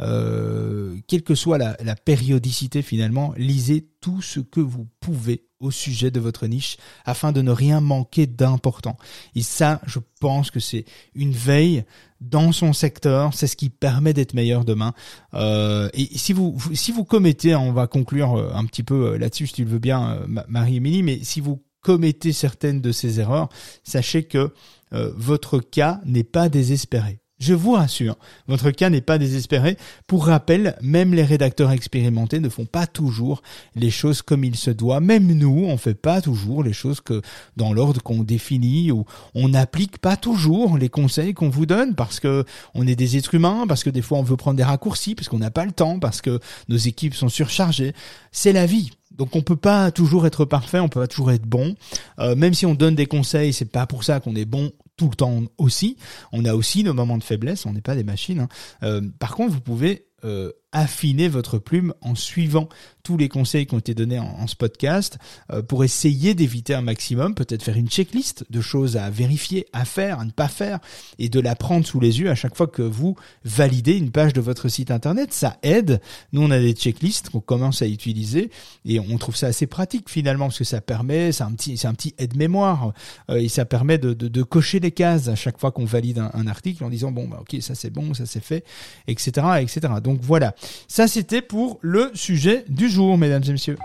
[0.00, 6.10] Euh, quelle que soit la périodicité, finalement, lisez tout ce que vous pouvez au sujet
[6.10, 8.96] de votre niche afin de ne rien manquer d'important.
[9.34, 10.84] Et ça, je pense que c'est
[11.14, 11.84] une veille
[12.20, 14.92] dans son secteur, c'est ce qui permet d'être meilleur demain.
[15.34, 19.18] Euh, et si vous, si vous commettez, on va conclure euh, un petit peu euh,
[19.18, 23.48] là-dessus, si tu le veux bien, Marie-Émilie, mais si vous commettez certaines de ces erreurs,
[23.84, 24.52] sachez que
[24.90, 27.20] votre cas n'est pas désespéré.
[27.38, 28.16] Je vous rassure,
[28.48, 29.76] votre cas n'est pas désespéré.
[30.08, 33.42] Pour rappel, même les rédacteurs expérimentés ne font pas toujours
[33.76, 34.98] les choses comme il se doit.
[34.98, 37.22] Même nous, on fait pas toujours les choses que
[37.56, 39.04] dans l'ordre qu'on définit ou
[39.36, 43.34] on n'applique pas toujours les conseils qu'on vous donne parce que on est des êtres
[43.34, 45.72] humains, parce que des fois on veut prendre des raccourcis, parce qu'on n'a pas le
[45.72, 47.94] temps, parce que nos équipes sont surchargées.
[48.32, 48.90] C'est la vie.
[49.12, 51.76] Donc on peut pas toujours être parfait, on peut pas toujours être bon.
[52.18, 55.08] Euh, même si on donne des conseils, c'est pas pour ça qu'on est bon tout
[55.08, 55.96] le temps aussi.
[56.32, 58.40] On a aussi nos moments de faiblesse, on n'est pas des machines.
[58.40, 58.48] Hein.
[58.82, 62.68] Euh, par contre, vous pouvez euh, affiner votre plume en suivant
[63.02, 65.16] tous les conseils qui ont été donnés en, ce podcast
[65.50, 69.86] euh, pour essayer d'éviter un maximum, peut-être faire une checklist de choses à vérifier, à
[69.86, 70.78] faire, à ne pas faire,
[71.18, 74.34] et de la prendre sous les yeux à chaque fois que vous validez une page
[74.34, 75.32] de votre site internet.
[75.32, 76.02] Ça aide.
[76.32, 78.50] Nous, on a des checklists qu'on commence à utiliser
[78.84, 81.88] et on trouve ça assez pratique finalement parce que ça permet, c'est un petit, c'est
[81.88, 82.92] un petit aide-mémoire
[83.30, 86.46] euh, et ça permet de, cocher les cases à chaque fois qu'on valide un, un,
[86.46, 88.64] article en disant bon bah ok ça c'est bon, ça c'est fait,
[89.06, 89.46] etc.
[89.60, 89.94] etc.
[90.02, 90.54] Donc voilà.
[90.86, 93.78] Ça, c'était pour le sujet du jour, mesdames et messieurs.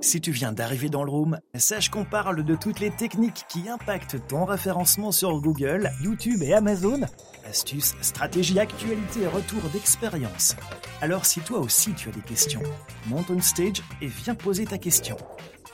[0.00, 3.68] Si tu viens d'arriver dans le room, sache qu'on parle de toutes les techniques qui
[3.68, 7.00] impactent ton référencement sur Google, YouTube et Amazon.
[7.48, 10.54] Astuces, stratégies, actualités et retours d'expérience.
[11.00, 12.62] Alors si toi aussi tu as des questions,
[13.06, 15.16] monte on stage et viens poser ta question.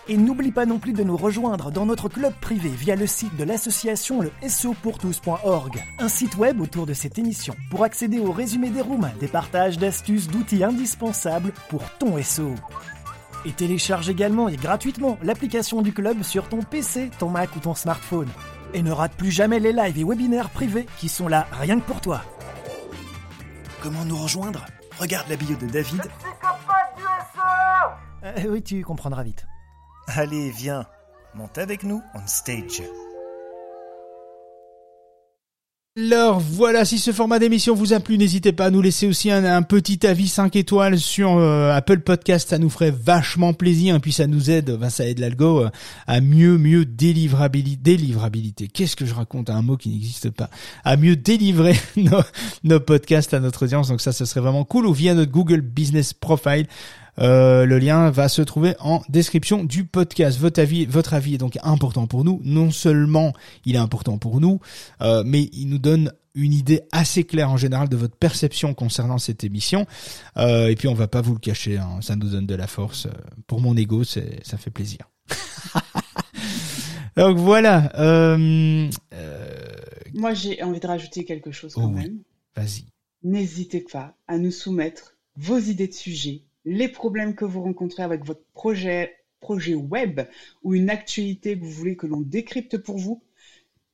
[0.07, 3.35] Et n'oublie pas non plus de nous rejoindre dans notre club privé via le site
[3.37, 8.69] de l'association le SEOpourtous.org, un site web autour de cette émission pour accéder au résumé
[8.69, 12.55] des rooms, des partages d'astuces, d'outils indispensables pour ton SEO.
[13.47, 17.75] Et télécharge également et gratuitement l'application du club sur ton PC, ton Mac ou ton
[17.75, 18.29] smartphone.
[18.75, 21.85] Et ne rate plus jamais les lives et webinaires privés qui sont là rien que
[21.87, 22.23] pour toi.
[23.83, 24.67] Comment nous rejoindre?
[24.99, 26.03] Regarde la bio de David.
[28.25, 29.47] Euh, oui, tu comprendras vite.
[30.07, 30.87] Allez, viens,
[31.35, 32.83] monte avec nous on stage.
[35.97, 39.31] Alors voilà, si ce format d'émission vous a plu, n'hésitez pas à nous laisser aussi
[39.31, 44.01] un, petit avis 5 étoiles sur euh, Apple Podcast, ça nous ferait vachement plaisir et
[44.01, 45.71] puis ça nous aide, ben, ça aide l'algo euh,
[46.09, 48.67] à mieux mieux délivrabilité.
[48.67, 50.51] Qu'est-ce que je raconte Un mot qui n'existe pas?
[50.83, 52.23] À mieux délivrer nos,
[52.65, 53.89] nos podcasts à notre audience.
[53.89, 56.67] Donc ça, ce serait vraiment cool ou via notre Google Business Profile.
[57.19, 60.39] Euh, le lien va se trouver en description du podcast.
[60.39, 62.41] Votre avis, votre avis est donc important pour nous.
[62.45, 63.33] Non seulement
[63.65, 64.61] il est important pour nous,
[65.01, 69.19] euh, mais il nous donne une idée assez claire en général de votre perception concernant
[69.19, 69.87] cette émission.
[70.37, 72.67] Euh, et puis on va pas vous le cacher, hein, ça nous donne de la
[72.67, 73.07] force.
[73.47, 75.09] Pour mon ego, c'est ça fait plaisir.
[77.17, 77.93] Donc voilà.
[77.99, 78.91] Euh,
[80.15, 82.19] Moi, j'ai envie de rajouter quelque chose quand oh même.
[82.57, 82.87] Vas-y.
[83.23, 88.25] N'hésitez pas à nous soumettre vos idées de sujets, les problèmes que vous rencontrez avec
[88.25, 89.17] votre projet,
[89.75, 90.23] web
[90.63, 93.23] ou une actualité que vous voulez que l'on décrypte pour vous,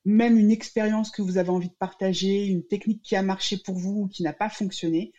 [0.05, 3.75] même une expérience que vous avez envie de partager, une technique qui a marché pour
[3.75, 5.13] vous ou qui n'a pas fonctionné.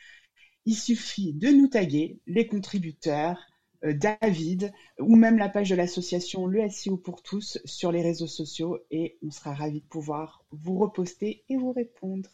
[0.64, 3.38] Il suffit de nous taguer, les contributeurs,
[3.84, 8.78] David, ou même la page de l'association Le SEO pour tous sur les réseaux sociaux
[8.90, 12.28] et on sera ravis de pouvoir vous reposter et vous répondre.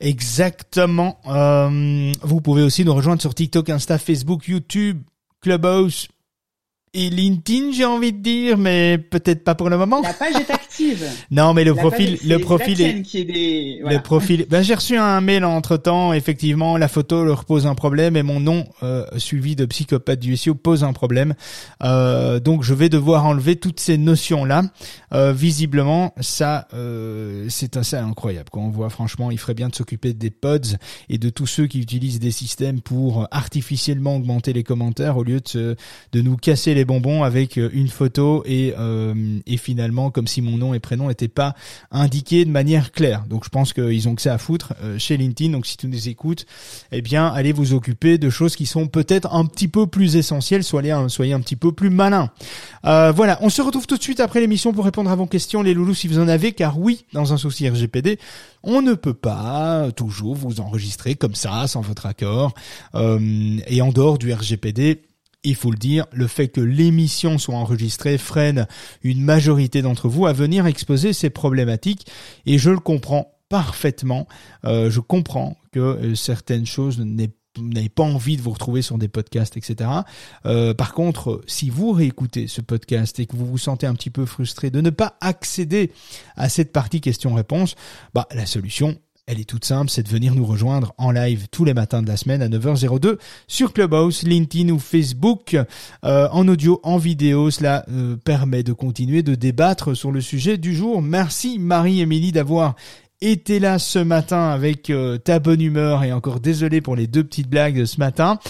[0.00, 1.18] Exactement.
[1.26, 5.02] Euh, vous pouvez aussi nous rejoindre sur TikTok, Insta, Facebook, YouTube,
[5.40, 6.08] Clubhouse,
[6.94, 10.02] et LinkedIn, j'ai envie de dire, mais peut-être pas pour le moment.
[10.02, 11.06] La page est active.
[11.30, 13.96] non, mais le La profil, page, le profil la est, qui est des, voilà.
[13.96, 14.46] le profil.
[14.50, 16.12] Ben, j'ai reçu un mail entre temps.
[16.12, 20.36] Effectivement, la photo leur pose un problème et mon nom euh, suivi de psychopathe du
[20.36, 21.32] SEO pose un problème.
[21.82, 24.62] Euh, donc, je vais devoir enlever toutes ces notions là.
[25.14, 28.50] Euh, visiblement, ça, euh, c'est assez incroyable.
[28.52, 30.76] Quand on voit, franchement, il ferait bien de s'occuper des pods
[31.08, 35.40] et de tous ceux qui utilisent des systèmes pour artificiellement augmenter les commentaires au lieu
[35.40, 35.76] de, se,
[36.12, 39.14] de nous casser les bonbons avec euh, une photo et, euh,
[39.46, 41.54] et finalement comme si mon nom et prénom n'étaient pas
[41.90, 43.24] indiqués de manière claire.
[43.28, 45.52] Donc je pense qu'ils ont que ça à foutre euh, chez LinkedIn.
[45.52, 46.46] Donc si tu nous écoutes,
[46.90, 50.64] eh bien allez vous occuper de choses qui sont peut-être un petit peu plus essentielles.
[50.64, 52.30] Soyez un, soyez un petit peu plus malin.
[52.84, 55.62] Euh, voilà, on se retrouve tout de suite après l'émission pour répondre à vos questions,
[55.62, 56.52] les loulous, si vous en avez.
[56.52, 58.18] Car oui, dans un souci RGPD,
[58.62, 62.54] on ne peut pas toujours vous enregistrer comme ça sans votre accord.
[62.94, 65.02] Euh, et en dehors du RGPD,
[65.44, 68.66] il faut le dire, le fait que l'émission soit enregistrée freine
[69.02, 72.06] une majorité d'entre vous à venir exposer ces problématiques
[72.46, 74.26] et je le comprends parfaitement.
[74.64, 76.98] Euh, je comprends que euh, certaines choses
[77.58, 79.90] n'avez pas envie de vous retrouver sur des podcasts, etc.
[80.46, 84.10] Euh, par contre, si vous réécoutez ce podcast et que vous vous sentez un petit
[84.10, 85.92] peu frustré de ne pas accéder
[86.36, 87.74] à cette partie questions-réponses,
[88.14, 88.96] bah la solution,
[89.26, 92.08] elle est toute simple, c'est de venir nous rejoindre en live tous les matins de
[92.08, 95.56] la semaine à 9h02 sur Clubhouse, LinkedIn ou Facebook,
[96.04, 97.50] euh, en audio, en vidéo.
[97.50, 101.02] Cela euh, permet de continuer de débattre sur le sujet du jour.
[101.02, 102.74] Merci Marie-Émilie d'avoir
[103.20, 107.22] été là ce matin avec euh, ta bonne humeur et encore désolé pour les deux
[107.22, 108.40] petites blagues de ce matin.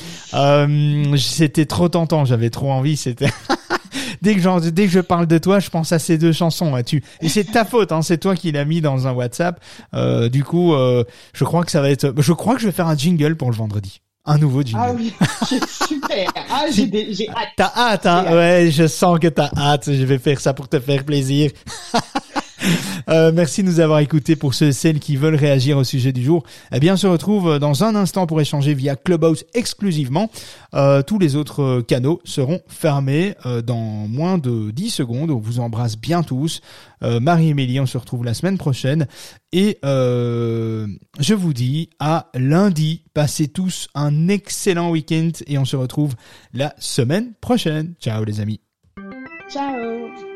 [1.19, 3.29] C'était trop tentant, j'avais trop envie, c'était
[4.23, 6.81] dès que genre, dès que je parle de toi, je pense à ces deux chansons.
[6.85, 9.61] tu Et c'est ta faute, hein, c'est toi qui l'as mis dans un WhatsApp.
[9.95, 12.15] Euh, du coup, euh, je crois que ça va être.
[12.17, 14.01] Je crois que je vais faire un jingle pour le vendredi.
[14.25, 14.81] Un nouveau jingle.
[14.81, 15.13] Ah oui,
[15.69, 16.33] super.
[16.49, 17.49] Ah, j'ai hâte.
[17.57, 18.25] T'as hâte, hein?
[18.31, 19.93] Ouais, je sens que t'as hâte.
[19.93, 21.51] Je vais faire ça pour te faire plaisir.
[23.09, 26.13] Euh, merci de nous avoir écoutés pour ceux et celles qui veulent réagir au sujet
[26.13, 26.45] du jour.
[26.73, 30.31] Eh bien, on se retrouve dans un instant pour échanger via Clubhouse exclusivement.
[30.75, 33.35] Euh, tous les autres euh, canaux seront fermés
[33.65, 35.31] dans moins de 10 secondes.
[35.31, 36.61] On vous embrasse bien tous.
[37.03, 39.09] Marie-Émilie, on se retrouve la semaine prochaine.
[39.53, 43.03] Et je vous dis à lundi.
[43.15, 46.15] Passez tous un excellent week-end et on se retrouve
[46.55, 47.95] la semaine prochaine.
[48.01, 48.61] Ciao les amis.
[49.51, 50.32] Ciao.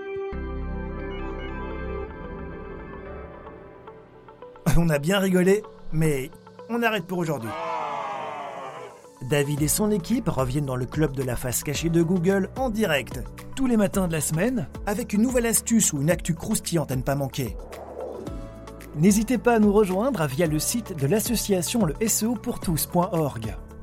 [4.77, 5.63] On a bien rigolé,
[5.93, 6.31] mais
[6.69, 7.51] on arrête pour aujourd'hui.
[9.31, 12.71] David et son équipe reviennent dans le club de la face cachée de Google en
[12.71, 13.23] direct,
[13.55, 16.97] tous les matins de la semaine, avec une nouvelle astuce ou une actu croustillante à
[16.97, 17.57] ne pas manquer.
[18.97, 22.61] N'hésitez pas à nous rejoindre via le site de l'association le SEO pour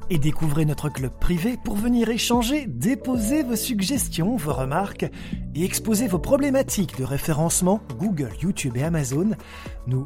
[0.10, 5.06] et découvrez notre club privé pour venir échanger, déposer vos suggestions, vos remarques
[5.56, 9.32] et exposer vos problématiques de référencement Google, YouTube et Amazon.
[9.88, 10.06] Nous